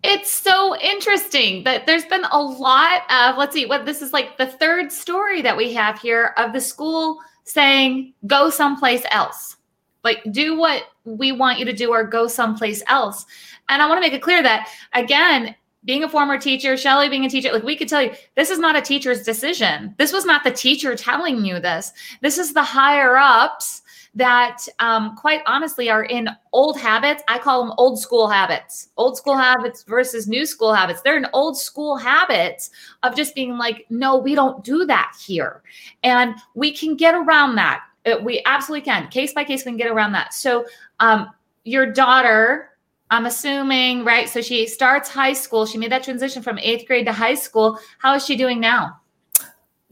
It's 0.04 0.32
so 0.32 0.76
interesting 0.78 1.64
that 1.64 1.86
there's 1.86 2.04
been 2.04 2.24
a 2.24 2.40
lot 2.40 3.02
of, 3.10 3.36
let's 3.36 3.52
see, 3.52 3.66
what 3.66 3.86
this 3.86 4.02
is 4.02 4.12
like 4.12 4.36
the 4.38 4.46
third 4.46 4.92
story 4.92 5.42
that 5.42 5.56
we 5.56 5.72
have 5.74 5.98
here 5.98 6.32
of 6.36 6.52
the 6.52 6.60
school 6.60 7.18
saying, 7.44 8.14
go 8.26 8.50
someplace 8.50 9.02
else. 9.10 9.56
Like, 10.04 10.22
do 10.30 10.56
what 10.56 10.84
we 11.04 11.32
want 11.32 11.58
you 11.58 11.64
to 11.64 11.72
do 11.72 11.90
or 11.90 12.04
go 12.04 12.28
someplace 12.28 12.82
else. 12.86 13.26
And 13.68 13.82
I 13.82 13.88
want 13.88 13.98
to 13.98 14.00
make 14.00 14.12
it 14.12 14.22
clear 14.22 14.42
that, 14.42 14.68
again, 14.94 15.54
being 15.84 16.04
a 16.04 16.08
former 16.08 16.38
teacher, 16.38 16.76
Shelly 16.76 17.08
being 17.08 17.24
a 17.24 17.28
teacher, 17.28 17.52
like 17.52 17.64
we 17.64 17.76
could 17.76 17.88
tell 17.88 18.02
you, 18.02 18.12
this 18.36 18.50
is 18.50 18.58
not 18.58 18.76
a 18.76 18.82
teacher's 18.82 19.22
decision. 19.22 19.94
This 19.98 20.12
was 20.12 20.24
not 20.24 20.44
the 20.44 20.50
teacher 20.50 20.94
telling 20.94 21.44
you 21.44 21.58
this. 21.58 21.92
This 22.20 22.38
is 22.38 22.52
the 22.52 22.62
higher 22.62 23.16
ups 23.16 23.82
that, 24.14 24.66
um, 24.80 25.16
quite 25.16 25.42
honestly, 25.46 25.88
are 25.88 26.04
in 26.04 26.28
old 26.52 26.78
habits. 26.78 27.22
I 27.28 27.38
call 27.38 27.64
them 27.64 27.74
old 27.78 27.98
school 27.98 28.28
habits, 28.28 28.88
old 28.96 29.16
school 29.16 29.36
habits 29.36 29.84
versus 29.84 30.26
new 30.26 30.44
school 30.44 30.74
habits. 30.74 31.02
They're 31.02 31.16
in 31.16 31.26
old 31.32 31.56
school 31.58 31.96
habits 31.96 32.70
of 33.02 33.14
just 33.14 33.34
being 33.34 33.56
like, 33.56 33.86
no, 33.88 34.16
we 34.16 34.34
don't 34.34 34.64
do 34.64 34.84
that 34.86 35.12
here. 35.24 35.62
And 36.02 36.34
we 36.54 36.72
can 36.72 36.96
get 36.96 37.14
around 37.14 37.54
that. 37.56 37.82
Uh, 38.04 38.16
we 38.22 38.42
absolutely 38.46 38.84
can. 38.84 39.08
Case 39.08 39.32
by 39.32 39.44
case, 39.44 39.64
we 39.64 39.70
can 39.70 39.76
get 39.76 39.90
around 39.90 40.12
that. 40.12 40.34
So, 40.34 40.66
um, 40.98 41.28
your 41.64 41.86
daughter, 41.86 42.70
I'm 43.10 43.26
assuming, 43.26 44.04
right? 44.04 44.28
So 44.28 44.40
she 44.40 44.66
starts 44.66 45.08
high 45.08 45.34
school. 45.34 45.66
She 45.66 45.78
made 45.78 45.92
that 45.92 46.02
transition 46.02 46.42
from 46.42 46.58
eighth 46.58 46.86
grade 46.86 47.06
to 47.06 47.12
high 47.12 47.34
school. 47.34 47.78
How 47.98 48.14
is 48.14 48.24
she 48.24 48.36
doing 48.36 48.60
now? 48.60 49.00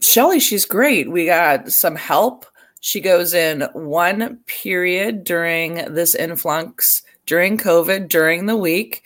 Shelly, 0.01 0.39
she's 0.39 0.65
great. 0.65 1.11
We 1.11 1.25
got 1.25 1.69
some 1.71 1.95
help. 1.95 2.45
She 2.79 3.01
goes 3.01 3.33
in 3.33 3.67
one 3.73 4.39
period 4.45 5.23
during 5.23 5.93
this 5.93 6.15
influx 6.15 7.03
during 7.29 7.59
COVID 7.59 8.09
during 8.09 8.47
the 8.47 8.57
week. 8.57 9.03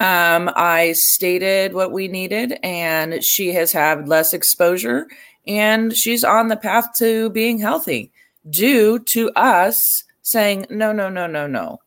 Um, 0.00 0.50
I 0.56 0.92
stated 0.92 1.74
what 1.74 1.92
we 1.92 2.08
needed, 2.08 2.58
and 2.62 3.22
she 3.22 3.52
has 3.52 3.70
had 3.70 4.08
less 4.08 4.32
exposure, 4.32 5.06
and 5.46 5.94
she's 5.94 6.24
on 6.24 6.48
the 6.48 6.56
path 6.56 6.94
to 6.96 7.28
being 7.30 7.58
healthy 7.58 8.10
due 8.48 8.98
to 9.00 9.30
us 9.32 10.04
saying, 10.22 10.66
no, 10.70 10.92
no, 10.92 11.10
no, 11.10 11.26
no, 11.26 11.46
no. 11.46 11.80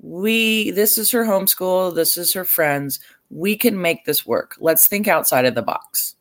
We 0.00 0.72
this 0.72 0.98
is 0.98 1.12
her 1.12 1.24
homeschool. 1.24 1.94
This 1.94 2.16
is 2.16 2.32
her 2.32 2.44
friends. 2.44 2.98
We 3.30 3.56
can 3.56 3.80
make 3.80 4.04
this 4.04 4.26
work. 4.26 4.56
Let's 4.58 4.88
think 4.88 5.06
outside 5.06 5.44
of 5.44 5.54
the 5.54 5.62
box 5.62 6.15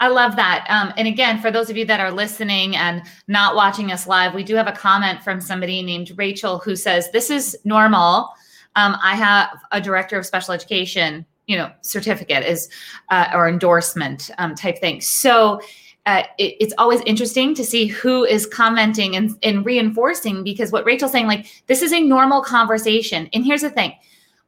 I 0.00 0.08
love 0.08 0.34
that. 0.36 0.66
Um, 0.70 0.94
and 0.96 1.06
again, 1.06 1.40
for 1.40 1.50
those 1.50 1.68
of 1.68 1.76
you 1.76 1.84
that 1.84 2.00
are 2.00 2.10
listening 2.10 2.74
and 2.74 3.02
not 3.28 3.54
watching 3.54 3.92
us 3.92 4.06
live, 4.06 4.34
we 4.34 4.42
do 4.42 4.54
have 4.54 4.66
a 4.66 4.72
comment 4.72 5.22
from 5.22 5.42
somebody 5.42 5.82
named 5.82 6.12
Rachel 6.16 6.58
who 6.58 6.74
says, 6.74 7.10
This 7.12 7.30
is 7.30 7.56
normal. 7.64 8.30
Um, 8.76 8.96
I 9.02 9.14
have 9.14 9.50
a 9.72 9.80
director 9.80 10.18
of 10.18 10.24
special 10.24 10.54
education, 10.54 11.26
you 11.46 11.56
know, 11.56 11.70
certificate 11.82 12.44
is 12.44 12.70
uh, 13.10 13.28
or 13.34 13.46
endorsement 13.46 14.30
um, 14.38 14.54
type 14.54 14.78
thing. 14.78 15.02
So 15.02 15.60
uh, 16.06 16.22
it, 16.38 16.56
it's 16.60 16.74
always 16.78 17.02
interesting 17.02 17.54
to 17.54 17.64
see 17.64 17.86
who 17.86 18.24
is 18.24 18.46
commenting 18.46 19.16
and, 19.16 19.36
and 19.42 19.66
reinforcing 19.66 20.42
because 20.42 20.72
what 20.72 20.86
Rachel's 20.86 21.12
saying, 21.12 21.26
like, 21.26 21.46
this 21.66 21.82
is 21.82 21.92
a 21.92 22.00
normal 22.00 22.40
conversation. 22.40 23.28
And 23.34 23.44
here's 23.44 23.62
the 23.62 23.70
thing 23.70 23.92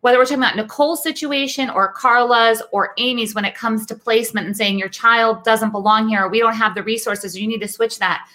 whether 0.02 0.18
we're 0.18 0.24
talking 0.24 0.38
about 0.38 0.56
Nicole's 0.56 1.02
situation 1.02 1.70
or 1.70 1.92
Carla's 1.92 2.60
or 2.72 2.92
Amy's 2.98 3.36
when 3.36 3.44
it 3.44 3.54
comes 3.54 3.86
to 3.86 3.94
placement 3.94 4.48
and 4.48 4.56
saying 4.56 4.76
your 4.76 4.88
child 4.88 5.44
doesn't 5.44 5.70
belong 5.70 6.08
here 6.08 6.24
or 6.24 6.28
we 6.28 6.40
don't 6.40 6.56
have 6.56 6.74
the 6.74 6.82
resources, 6.82 7.38
you 7.38 7.46
need 7.46 7.60
to 7.60 7.68
switch 7.68 8.00
that. 8.00 8.28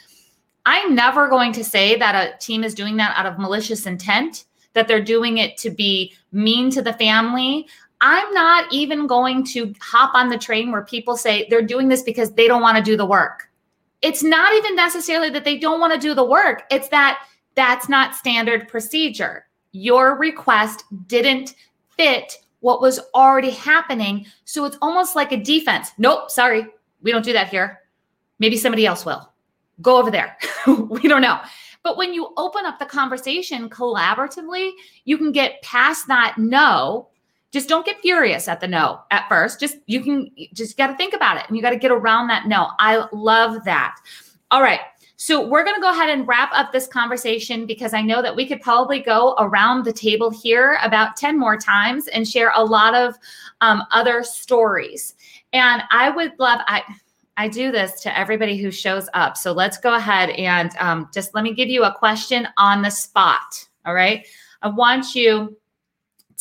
I'm 0.66 0.96
never 0.96 1.28
going 1.28 1.52
to 1.54 1.66
say 1.66 1.98
that 1.98 2.16
a 2.16 2.38
team 2.40 2.64
is 2.64 2.74
doing 2.74 2.96
that 2.98 3.18
out 3.18 3.26
of 3.26 3.38
malicious 3.38 3.86
intent, 3.86 4.46
that 4.74 4.88
they're 4.88 5.04
doing 5.04 5.40
it 5.40 5.58
to 5.58 5.70
be 5.70 6.14
mean 6.32 6.70
to 6.72 6.82
the 6.82 6.94
family. 6.94 7.68
I'm 8.00 8.34
not 8.34 8.72
even 8.72 9.06
going 9.06 9.44
to 9.48 9.74
hop 9.82 10.16
on 10.16 10.30
the 10.30 10.38
train 10.38 10.72
where 10.72 10.86
people 10.86 11.18
say 11.18 11.48
they're 11.50 11.62
doing 11.62 11.90
this 11.90 12.02
because 12.02 12.32
they 12.32 12.48
don't 12.48 12.62
want 12.62 12.78
to 12.78 12.84
do 12.84 12.96
the 12.96 13.06
work. 13.06 13.50
It's 14.02 14.24
not 14.24 14.54
even 14.54 14.74
necessarily 14.74 15.30
that 15.32 15.44
they 15.44 15.58
don't 15.58 15.82
want 15.82 15.94
to 15.94 16.00
do 16.00 16.14
the 16.14 16.24
work, 16.24 16.64
it's 16.72 16.88
that 16.90 17.26
that's 17.56 17.90
not 17.90 18.16
standard 18.16 18.70
procedure. 18.70 19.48
Your 19.82 20.18
request 20.18 20.84
didn't 21.08 21.56
fit 21.96 22.38
what 22.60 22.82
was 22.82 23.00
already 23.14 23.52
happening. 23.52 24.26
So 24.46 24.66
it's 24.66 24.78
almost 24.82 25.16
like 25.16 25.32
a 25.32 25.38
defense. 25.38 25.92
Nope, 25.98 26.32
sorry, 26.32 26.68
we 27.02 27.12
don't 27.12 27.24
do 27.24 27.34
that 27.34 27.50
here. 27.50 27.82
Maybe 28.40 28.58
somebody 28.58 28.86
else 28.86 29.06
will. 29.06 29.32
Go 29.82 29.98
over 29.98 30.12
there. 30.12 30.38
we 30.68 31.02
don't 31.02 31.22
know. 31.22 31.40
But 31.84 31.98
when 31.98 32.14
you 32.14 32.34
open 32.38 32.66
up 32.66 32.80
the 32.80 32.86
conversation 32.86 33.70
collaboratively, 33.70 34.72
you 35.06 35.18
can 35.18 35.32
get 35.32 35.62
past 35.62 36.08
that 36.08 36.38
no 36.38 37.10
just 37.52 37.70
don't 37.70 37.86
get 37.86 38.00
furious 38.02 38.48
at 38.48 38.60
the 38.60 38.68
no 38.68 39.02
at 39.12 39.28
first. 39.30 39.60
Just 39.60 39.78
you 39.86 40.04
can 40.04 40.30
just 40.54 40.78
got 40.78 40.88
to 40.88 40.96
think 40.96 41.14
about 41.14 41.38
it 41.38 41.46
and 41.48 41.56
you 41.56 41.64
got 41.64 41.70
to 41.72 41.78
get 41.78 41.92
around 41.92 42.28
that 42.28 42.48
no. 42.48 42.70
I 42.80 43.08
love 43.12 43.64
that. 43.64 43.96
All 44.52 44.62
right. 44.62 44.82
So 45.20 45.46
we're 45.46 45.64
going 45.64 45.76
to 45.76 45.82
go 45.82 45.90
ahead 45.90 46.10
and 46.10 46.28
wrap 46.28 46.52
up 46.54 46.72
this 46.72 46.86
conversation 46.86 47.66
because 47.66 47.94
I 47.94 48.02
know 48.04 48.22
that 48.22 48.36
we 48.36 48.46
could 48.46 48.62
probably 48.62 49.00
go 49.00 49.36
around 49.40 49.84
the 49.84 49.92
table 49.92 50.30
here 50.30 50.78
about 50.84 51.18
10 51.18 51.40
more 51.40 51.58
times 51.58 52.08
and 52.08 52.28
share 52.28 52.52
a 52.54 52.64
lot 52.64 52.94
of 52.94 53.16
um, 53.62 53.82
other 53.92 54.24
stories. 54.24 55.16
And 55.54 55.82
I 55.90 56.12
would 56.12 56.34
love, 56.38 56.62
I, 56.68 56.84
I 57.36 57.48
do 57.48 57.72
this 57.72 58.00
to 58.02 58.18
everybody 58.18 58.58
who 58.58 58.70
shows 58.70 59.10
up. 59.16 59.38
So 59.38 59.54
let's 59.54 59.80
go 59.80 59.96
ahead 59.96 60.30
and 60.32 60.72
um, 60.78 61.10
just 61.12 61.34
let 61.34 61.44
me 61.44 61.54
give 61.54 61.68
you 61.68 61.84
a 61.84 61.96
question 61.96 62.48
on 62.58 62.84
the 62.84 62.92
spot. 62.92 63.68
All 63.88 63.96
right. 63.96 64.28
I 64.62 64.68
want 64.68 65.16
you 65.16 65.58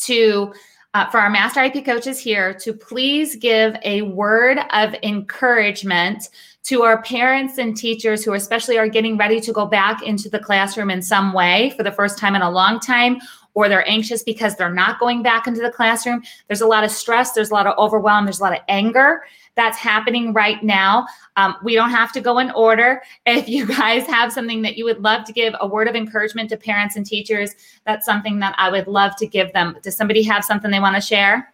to 0.01 0.53
uh, 0.97 1.07
for 1.11 1.19
our 1.19 1.29
Master 1.29 1.59
IEP 1.59 1.85
coaches 1.85 2.19
here 2.19 2.55
to 2.55 2.73
please 2.73 3.35
give 3.35 3.75
a 3.83 4.01
word 4.01 4.57
of 4.71 4.95
encouragement 5.03 6.29
to 6.63 6.81
our 6.81 7.03
parents 7.03 7.59
and 7.59 7.77
teachers 7.77 8.25
who 8.25 8.33
especially 8.33 8.79
are 8.79 8.87
getting 8.87 9.15
ready 9.15 9.39
to 9.39 9.53
go 9.53 9.67
back 9.67 10.01
into 10.01 10.27
the 10.27 10.39
classroom 10.39 10.89
in 10.89 11.03
some 11.03 11.33
way 11.33 11.71
for 11.77 11.83
the 11.83 11.91
first 11.91 12.17
time 12.17 12.35
in 12.35 12.41
a 12.41 12.49
long 12.49 12.79
time 12.79 13.19
or 13.57 13.67
they're 13.67 13.89
anxious 13.89 14.21
because 14.21 14.55
they're 14.55 14.71
not 14.71 14.99
going 14.99 15.23
back 15.23 15.47
into 15.47 15.61
the 15.61 15.71
classroom. 15.71 16.21
There's 16.45 16.61
a 16.61 16.67
lot 16.67 16.83
of 16.83 16.91
stress, 16.91 17.31
there's 17.31 17.49
a 17.49 17.55
lot 17.55 17.65
of 17.65 17.75
overwhelm, 17.79 18.25
there's 18.25 18.39
a 18.39 18.43
lot 18.43 18.53
of 18.53 18.59
anger 18.67 19.23
that's 19.55 19.79
happening 19.79 20.31
right 20.31 20.63
now. 20.63 21.07
Um, 21.37 21.55
we 21.63 21.73
don't 21.73 21.89
have 21.89 22.11
to 22.11 22.21
go 22.21 22.37
in 22.37 22.51
order. 22.51 23.01
If 23.25 23.49
you 23.49 23.65
guys 23.65 24.05
have 24.05 24.31
something 24.31 24.61
that 24.61 24.77
you 24.77 24.85
would 24.85 25.01
love 25.01 25.25
to 25.25 25.33
give 25.33 25.55
a 25.59 25.67
word 25.67 25.87
of 25.87 25.95
encouragement 25.95 26.51
to 26.51 26.57
parents 26.57 26.97
and 26.97 27.03
teachers, 27.03 27.55
that's 27.83 28.05
something 28.05 28.37
that 28.41 28.53
I 28.59 28.69
would 28.69 28.87
love 28.87 29.15
to 29.15 29.25
give 29.25 29.51
them. 29.53 29.75
Does 29.81 29.97
somebody 29.97 30.21
have 30.21 30.45
something 30.45 30.69
they 30.69 30.79
want 30.79 30.95
to 30.95 31.01
share? 31.01 31.51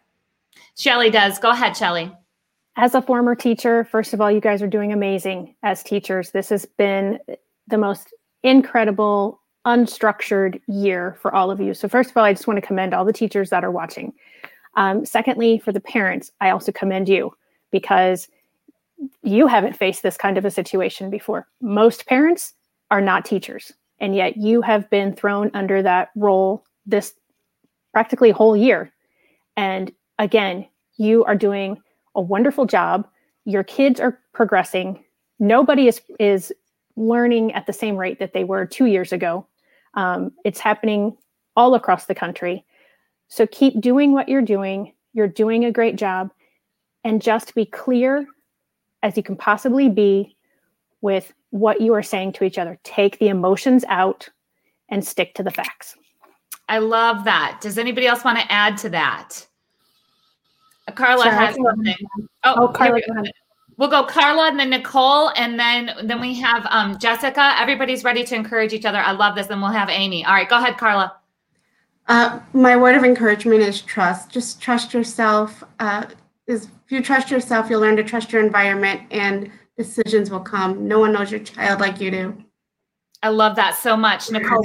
Shelly 0.77 1.09
does. 1.09 1.39
Go 1.39 1.51
ahead, 1.51 1.77
Shelly. 1.77 2.11
as 2.75 2.95
a 2.95 3.01
former 3.01 3.33
teacher, 3.33 3.85
first 3.85 4.13
of 4.13 4.19
all, 4.19 4.29
you 4.29 4.41
guys 4.41 4.61
are 4.61 4.67
doing 4.67 4.91
amazing 4.91 5.55
as 5.63 5.81
teachers. 5.83 6.31
This 6.31 6.49
has 6.49 6.65
been 6.65 7.19
the 7.67 7.77
most 7.77 8.13
incredible, 8.43 9.39
unstructured 9.65 10.61
year 10.67 11.17
for 11.21 11.33
all 11.33 11.51
of 11.51 11.59
you. 11.61 11.73
So, 11.73 11.87
first 11.87 12.11
of 12.11 12.17
all, 12.17 12.23
I 12.23 12.33
just 12.33 12.47
want 12.47 12.57
to 12.57 12.65
commend 12.65 12.93
all 12.93 13.05
the 13.05 13.13
teachers 13.13 13.49
that 13.49 13.63
are 13.63 13.71
watching. 13.71 14.13
Um, 14.75 15.05
secondly, 15.05 15.59
for 15.59 15.71
the 15.71 15.79
parents, 15.79 16.31
I 16.41 16.49
also 16.49 16.71
commend 16.71 17.07
you 17.07 17.33
because 17.71 18.27
you 19.21 19.47
haven't 19.47 19.75
faced 19.75 20.03
this 20.03 20.17
kind 20.17 20.37
of 20.37 20.45
a 20.45 20.51
situation 20.51 21.09
before. 21.09 21.47
Most 21.61 22.05
parents 22.05 22.53
are 22.91 23.01
not 23.01 23.25
teachers, 23.25 23.71
and 23.99 24.15
yet 24.15 24.37
you 24.37 24.61
have 24.61 24.89
been 24.89 25.13
thrown 25.13 25.51
under 25.53 25.81
that 25.81 26.09
role 26.15 26.63
this 26.85 27.13
practically 27.93 28.31
whole 28.31 28.57
year. 28.57 28.91
And 29.55 29.91
again, 30.19 30.67
you 30.97 31.23
are 31.25 31.35
doing 31.35 31.81
a 32.15 32.21
wonderful 32.21 32.65
job. 32.65 33.07
Your 33.45 33.63
kids 33.63 33.99
are 33.99 34.19
progressing. 34.33 35.03
Nobody 35.39 35.87
is 35.87 36.01
is 36.19 36.53
learning 36.95 37.53
at 37.53 37.65
the 37.65 37.73
same 37.73 37.95
rate 37.95 38.19
that 38.19 38.33
they 38.33 38.43
were 38.43 38.65
two 38.65 38.85
years 38.85 39.11
ago. 39.11 39.45
Um, 39.95 40.31
it's 40.43 40.59
happening 40.59 41.15
all 41.55 41.75
across 41.75 42.05
the 42.05 42.15
country. 42.15 42.65
So 43.27 43.47
keep 43.47 43.79
doing 43.81 44.13
what 44.13 44.29
you're 44.29 44.41
doing. 44.41 44.93
You're 45.13 45.27
doing 45.27 45.65
a 45.65 45.71
great 45.71 45.95
job. 45.95 46.31
And 47.03 47.21
just 47.21 47.53
be 47.53 47.65
clear 47.65 48.25
as 49.01 49.17
you 49.17 49.23
can 49.23 49.35
possibly 49.35 49.89
be 49.89 50.35
with 51.01 51.33
what 51.49 51.81
you 51.81 51.93
are 51.93 52.03
saying 52.03 52.33
to 52.33 52.43
each 52.43 52.57
other. 52.57 52.79
Take 52.83 53.19
the 53.19 53.27
emotions 53.27 53.83
out 53.89 54.29
and 54.89 55.05
stick 55.05 55.33
to 55.35 55.43
the 55.43 55.51
facts. 55.51 55.95
I 56.69 56.77
love 56.77 57.25
that. 57.25 57.59
Does 57.61 57.77
anybody 57.77 58.07
else 58.07 58.23
want 58.23 58.39
to 58.39 58.51
add 58.51 58.77
to 58.79 58.89
that? 58.89 59.45
Carla 60.95 61.23
sure, 61.23 61.31
has 61.31 61.55
something. 61.55 61.95
Oh, 62.43 62.55
oh 62.57 62.67
Carla, 62.69 63.01
go 63.01 63.23
We'll 63.77 63.89
go 63.89 64.03
Carla 64.03 64.47
and 64.49 64.59
then 64.59 64.69
Nicole, 64.69 65.29
and 65.35 65.59
then 65.59 65.91
then 66.03 66.21
we 66.21 66.33
have 66.39 66.65
um, 66.69 66.97
Jessica. 66.99 67.55
Everybody's 67.57 68.03
ready 68.03 68.23
to 68.23 68.35
encourage 68.35 68.73
each 68.73 68.85
other. 68.85 68.99
I 68.99 69.11
love 69.11 69.35
this, 69.35 69.47
and 69.49 69.61
we'll 69.61 69.71
have 69.71 69.89
Amy. 69.89 70.23
All 70.25 70.33
right, 70.33 70.47
go 70.47 70.57
ahead, 70.57 70.77
Carla. 70.77 71.15
Uh, 72.07 72.39
my 72.53 72.75
word 72.75 72.95
of 72.95 73.03
encouragement 73.03 73.61
is 73.61 73.81
trust. 73.81 74.29
Just 74.29 74.61
trust 74.61 74.93
yourself. 74.93 75.63
Uh, 75.79 76.05
is 76.47 76.65
if 76.85 76.91
you 76.91 77.01
trust 77.01 77.31
yourself, 77.31 77.69
you'll 77.69 77.81
learn 77.81 77.95
to 77.95 78.03
trust 78.03 78.31
your 78.31 78.43
environment, 78.43 79.01
and 79.11 79.49
decisions 79.77 80.29
will 80.29 80.39
come. 80.39 80.87
No 80.87 80.99
one 80.99 81.13
knows 81.13 81.31
your 81.31 81.39
child 81.39 81.79
like 81.79 81.99
you 81.99 82.11
do. 82.11 82.37
I 83.23 83.29
love 83.29 83.55
that 83.55 83.75
so 83.75 83.95
much, 83.95 84.29
Nicole. 84.29 84.61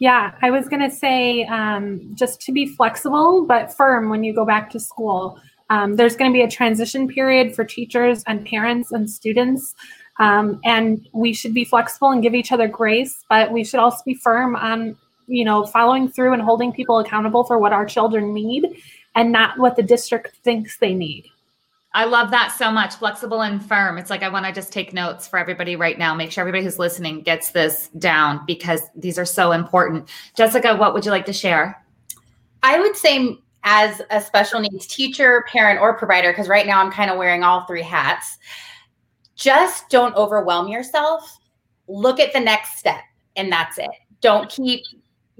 Yeah, 0.00 0.34
I 0.42 0.50
was 0.50 0.68
going 0.68 0.88
to 0.88 0.94
say 0.94 1.44
um, 1.46 2.14
just 2.14 2.40
to 2.42 2.52
be 2.52 2.66
flexible 2.66 3.46
but 3.46 3.74
firm 3.74 4.10
when 4.10 4.22
you 4.22 4.32
go 4.32 4.44
back 4.44 4.70
to 4.70 4.80
school. 4.80 5.40
Um, 5.70 5.96
there's 5.96 6.16
going 6.16 6.30
to 6.30 6.36
be 6.36 6.42
a 6.42 6.50
transition 6.50 7.08
period 7.08 7.54
for 7.54 7.64
teachers 7.64 8.22
and 8.26 8.46
parents 8.46 8.92
and 8.92 9.08
students. 9.08 9.74
Um, 10.18 10.60
and 10.64 11.06
we 11.12 11.32
should 11.32 11.54
be 11.54 11.64
flexible 11.64 12.10
and 12.10 12.22
give 12.22 12.34
each 12.34 12.50
other 12.52 12.66
grace, 12.66 13.24
but 13.28 13.52
we 13.52 13.64
should 13.64 13.80
also 13.80 14.02
be 14.04 14.14
firm 14.14 14.56
on, 14.56 14.96
you 15.26 15.44
know, 15.44 15.64
following 15.66 16.08
through 16.08 16.32
and 16.32 16.42
holding 16.42 16.72
people 16.72 16.98
accountable 16.98 17.44
for 17.44 17.58
what 17.58 17.72
our 17.72 17.86
children 17.86 18.34
need 18.34 18.82
and 19.14 19.30
not 19.30 19.58
what 19.58 19.76
the 19.76 19.82
district 19.82 20.36
thinks 20.42 20.78
they 20.78 20.94
need. 20.94 21.30
I 21.94 22.04
love 22.04 22.30
that 22.32 22.54
so 22.56 22.70
much. 22.70 22.96
Flexible 22.96 23.42
and 23.42 23.64
firm. 23.64 23.96
It's 23.96 24.10
like 24.10 24.22
I 24.22 24.28
want 24.28 24.44
to 24.46 24.52
just 24.52 24.72
take 24.72 24.92
notes 24.92 25.26
for 25.26 25.38
everybody 25.38 25.74
right 25.74 25.98
now. 25.98 26.14
Make 26.14 26.30
sure 26.30 26.42
everybody 26.42 26.62
who's 26.62 26.78
listening 26.78 27.22
gets 27.22 27.50
this 27.50 27.88
down 27.98 28.44
because 28.46 28.82
these 28.94 29.18
are 29.18 29.24
so 29.24 29.52
important. 29.52 30.08
Jessica, 30.36 30.76
what 30.76 30.92
would 30.92 31.04
you 31.04 31.10
like 31.10 31.26
to 31.26 31.32
share? 31.32 31.82
I 32.62 32.78
would 32.78 32.96
say, 32.96 33.38
as 33.70 34.00
a 34.10 34.18
special 34.18 34.60
needs 34.60 34.86
teacher, 34.86 35.44
parent, 35.46 35.78
or 35.78 35.98
provider, 35.98 36.32
because 36.32 36.48
right 36.48 36.66
now 36.66 36.82
I'm 36.82 36.90
kind 36.90 37.10
of 37.10 37.18
wearing 37.18 37.42
all 37.42 37.66
three 37.66 37.82
hats, 37.82 38.38
just 39.36 39.90
don't 39.90 40.16
overwhelm 40.16 40.68
yourself. 40.68 41.38
Look 41.86 42.18
at 42.18 42.32
the 42.32 42.40
next 42.40 42.78
step, 42.78 43.02
and 43.36 43.52
that's 43.52 43.76
it. 43.76 43.90
Don't 44.22 44.48
keep 44.48 44.80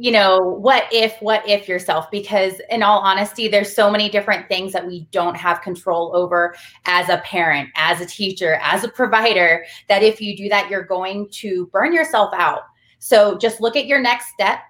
you 0.00 0.12
know, 0.12 0.38
what 0.38 0.84
if, 0.92 1.20
what 1.20 1.46
if 1.48 1.66
yourself? 1.66 2.08
Because 2.08 2.60
in 2.70 2.84
all 2.84 3.00
honesty, 3.00 3.48
there's 3.48 3.74
so 3.74 3.90
many 3.90 4.08
different 4.08 4.46
things 4.46 4.72
that 4.72 4.86
we 4.86 5.08
don't 5.10 5.36
have 5.36 5.60
control 5.60 6.14
over 6.14 6.54
as 6.84 7.08
a 7.08 7.18
parent, 7.24 7.68
as 7.74 8.00
a 8.00 8.06
teacher, 8.06 8.60
as 8.62 8.84
a 8.84 8.88
provider, 8.88 9.64
that 9.88 10.04
if 10.04 10.20
you 10.20 10.36
do 10.36 10.48
that, 10.50 10.70
you're 10.70 10.84
going 10.84 11.28
to 11.30 11.66
burn 11.72 11.92
yourself 11.92 12.32
out. 12.32 12.62
So 13.00 13.36
just 13.38 13.60
look 13.60 13.74
at 13.74 13.86
your 13.86 14.00
next 14.00 14.28
step, 14.28 14.60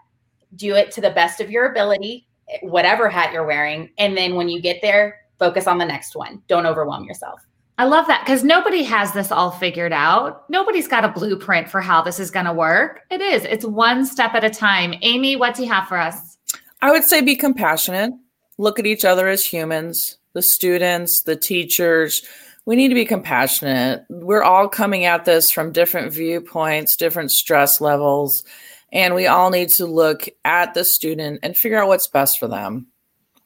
do 0.57 0.75
it 0.77 0.91
to 0.93 1.03
the 1.03 1.11
best 1.11 1.43
of 1.43 1.51
your 1.51 1.73
ability, 1.73 2.28
whatever 2.63 3.09
hat 3.09 3.33
you're 3.33 3.47
wearing. 3.47 3.91
And 3.99 4.17
then 4.17 4.35
when 4.35 4.49
you 4.49 4.61
get 4.61 4.81
there, 4.83 5.21
focus 5.39 5.67
on 5.67 5.79
the 5.79 5.85
next 5.85 6.17
one. 6.17 6.43
Don't 6.49 6.67
overwhelm 6.67 7.05
yourself. 7.05 7.41
I 7.81 7.85
love 7.85 8.09
that 8.09 8.25
because 8.25 8.43
nobody 8.43 8.83
has 8.83 9.13
this 9.13 9.31
all 9.31 9.53
figured 9.53 9.93
out. 9.93 10.51
Nobody's 10.51 10.89
got 10.89 11.05
a 11.05 11.09
blueprint 11.09 11.71
for 11.71 11.81
how 11.81 12.03
this 12.03 12.19
is 12.19 12.29
going 12.29 12.47
to 12.47 12.53
work. 12.53 13.03
It 13.09 13.21
is, 13.21 13.45
it's 13.45 13.65
one 13.65 14.05
step 14.05 14.35
at 14.35 14.43
a 14.43 14.51
time. 14.51 14.95
Amy, 15.03 15.37
what 15.37 15.55
do 15.55 15.63
you 15.63 15.73
have 15.73 15.87
for 15.87 15.97
us? 15.97 16.39
I 16.83 16.91
would 16.91 17.05
say 17.05 17.21
be 17.21 17.37
compassionate, 17.37 18.13
look 18.59 18.81
at 18.81 18.87
each 18.87 19.05
other 19.05 19.29
as 19.29 19.45
humans, 19.45 20.19
the 20.33 20.43
students, 20.43 21.23
the 21.23 21.37
teachers. 21.37 22.23
We 22.67 22.75
need 22.75 22.89
to 22.89 22.95
be 22.95 23.05
compassionate. 23.05 24.05
We're 24.09 24.43
all 24.43 24.69
coming 24.69 25.05
at 25.05 25.25
this 25.25 25.51
from 25.53 25.73
different 25.73 26.13
viewpoints, 26.13 26.97
different 26.97 27.31
stress 27.31 27.81
levels, 27.81 28.43
and 28.93 29.15
we 29.15 29.27
all 29.27 29.51
need 29.51 29.69
to 29.71 29.87
look 29.87 30.29
at 30.45 30.75
the 30.75 30.85
student 30.85 31.41
and 31.43 31.57
figure 31.57 31.79
out 31.79 31.89
what's 31.89 32.09
best 32.09 32.39
for 32.39 32.49
them 32.49 32.87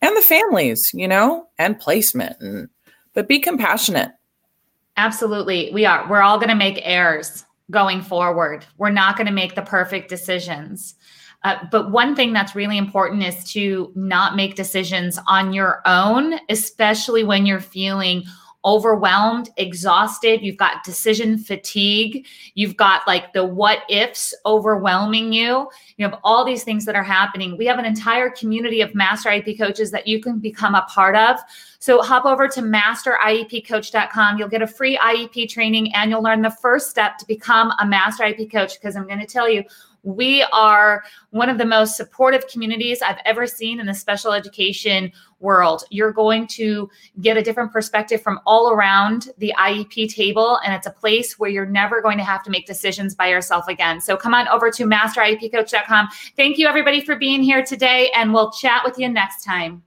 and 0.00 0.16
the 0.16 0.22
families, 0.22 0.90
you 0.94 1.09
know, 1.09 1.46
and 1.59 1.78
placement 1.78 2.37
and 2.40 2.68
but 3.14 3.28
be 3.28 3.38
compassionate 3.38 4.12
Absolutely. 4.96 5.70
We 5.72 5.87
are. 5.87 6.09
We're 6.09 6.22
all 6.22 6.38
going 6.38 6.50
to 6.50 6.55
make 6.55 6.81
errors 6.83 7.44
going 7.70 8.02
forward. 8.02 8.66
We're 8.76 8.90
not 8.90 9.16
going 9.16 9.26
to 9.26 9.33
make 9.33 9.55
the 9.55 9.62
perfect 9.62 10.09
decisions. 10.09 10.94
Uh, 11.44 11.57
but 11.70 11.90
one 11.90 12.14
thing 12.14 12.33
that's 12.33 12.55
really 12.55 12.78
important 12.78 13.22
is 13.22 13.42
to 13.52 13.90
not 13.96 14.37
make 14.37 14.55
decisions 14.55 15.18
on 15.26 15.52
your 15.52 15.83
own, 15.87 16.35
especially 16.48 17.24
when 17.24 17.46
you're 17.46 17.61
feeling 17.61 18.22
overwhelmed, 18.64 19.51
exhausted, 19.57 20.40
you've 20.42 20.57
got 20.57 20.85
decision 20.85 21.38
fatigue, 21.38 22.27
you've 22.55 22.77
got 22.77 23.07
like 23.07 23.33
the 23.33 23.44
what 23.44 23.81
ifs 23.88 24.35
overwhelming 24.46 25.33
you. 25.33 25.68
You 25.96 26.09
have 26.09 26.18
all 26.22 26.44
these 26.44 26.64
things 26.64 26.85
that 26.85 26.94
are 26.94 27.03
happening. 27.03 27.57
We 27.57 27.66
have 27.66 27.79
an 27.79 27.85
entire 27.85 28.31
community 28.31 28.81
of 28.81 28.94
master 28.94 29.31
IEP 29.31 29.59
coaches 29.59 29.90
that 29.90 30.07
you 30.07 30.20
can 30.20 30.38
become 30.38 30.75
a 30.75 30.83
part 30.83 31.16
of. 31.16 31.38
So 31.79 32.01
hop 32.01 32.25
over 32.25 32.46
to 32.46 32.61
masteriepcoach.com. 32.61 34.38
You'll 34.38 34.48
get 34.48 34.62
a 34.62 34.66
free 34.66 34.96
IEP 34.96 35.48
training 35.48 35.92
and 35.94 36.11
you'll 36.11 36.22
learn 36.22 36.42
the 36.42 36.51
first 36.51 36.90
step 36.90 37.18
to 37.18 37.27
become 37.27 37.72
a 37.81 37.87
master 37.87 38.25
IEP 38.25 38.53
coach 38.53 38.81
because 38.81 38.94
I'm 38.94 39.07
going 39.07 39.18
to 39.18 39.27
tell 39.27 39.48
you 39.48 39.64
we 40.03 40.43
are 40.53 41.05
one 41.31 41.49
of 41.49 41.59
the 41.59 41.65
most 41.65 41.97
supportive 41.97 42.47
communities 42.49 43.03
I've 43.03 43.21
ever 43.25 43.47
seen 43.47 43.81
in 43.81 43.87
the 43.87 43.95
special 43.95 44.33
education 44.33 45.12
world. 45.41 45.85
You're 45.91 46.12
going 46.12 46.47
to 46.49 46.88
get 47.21 47.37
a 47.37 47.43
different 47.43 47.73
perspective 47.73 48.23
from 48.23 48.41
all 48.47 48.73
around 48.73 49.31
the 49.38 49.55
IEP 49.59 50.15
table, 50.15 50.59
and 50.65 50.75
it's 50.75 50.87
a 50.87 50.91
place 50.91 51.38
where 51.38 51.51
you're 51.51 51.67
never 51.67 52.01
going 52.01 52.19
to 52.19 52.25
have 52.25 52.43
to 52.45 52.51
make 52.51 52.67
decisions 52.67 53.15
by 53.15 53.29
yourself 53.29 53.69
again. 53.69 54.01
So 54.01 54.17
come 54.17 54.35
on 54.35 54.49
over 54.49 54.71
to 54.71 54.85
masteriepcoach.com. 54.85 56.09
Thank 56.37 56.59
you, 56.59 56.67
everybody, 56.67 57.05
for 57.05 57.17
being 57.17 57.43
here 57.43 57.65
today, 57.65 58.11
and 58.17 58.33
we'll 58.33 58.51
chat 58.53 58.83
with 58.85 58.99
you 58.99 59.09
next 59.09 59.45
time. 59.45 59.83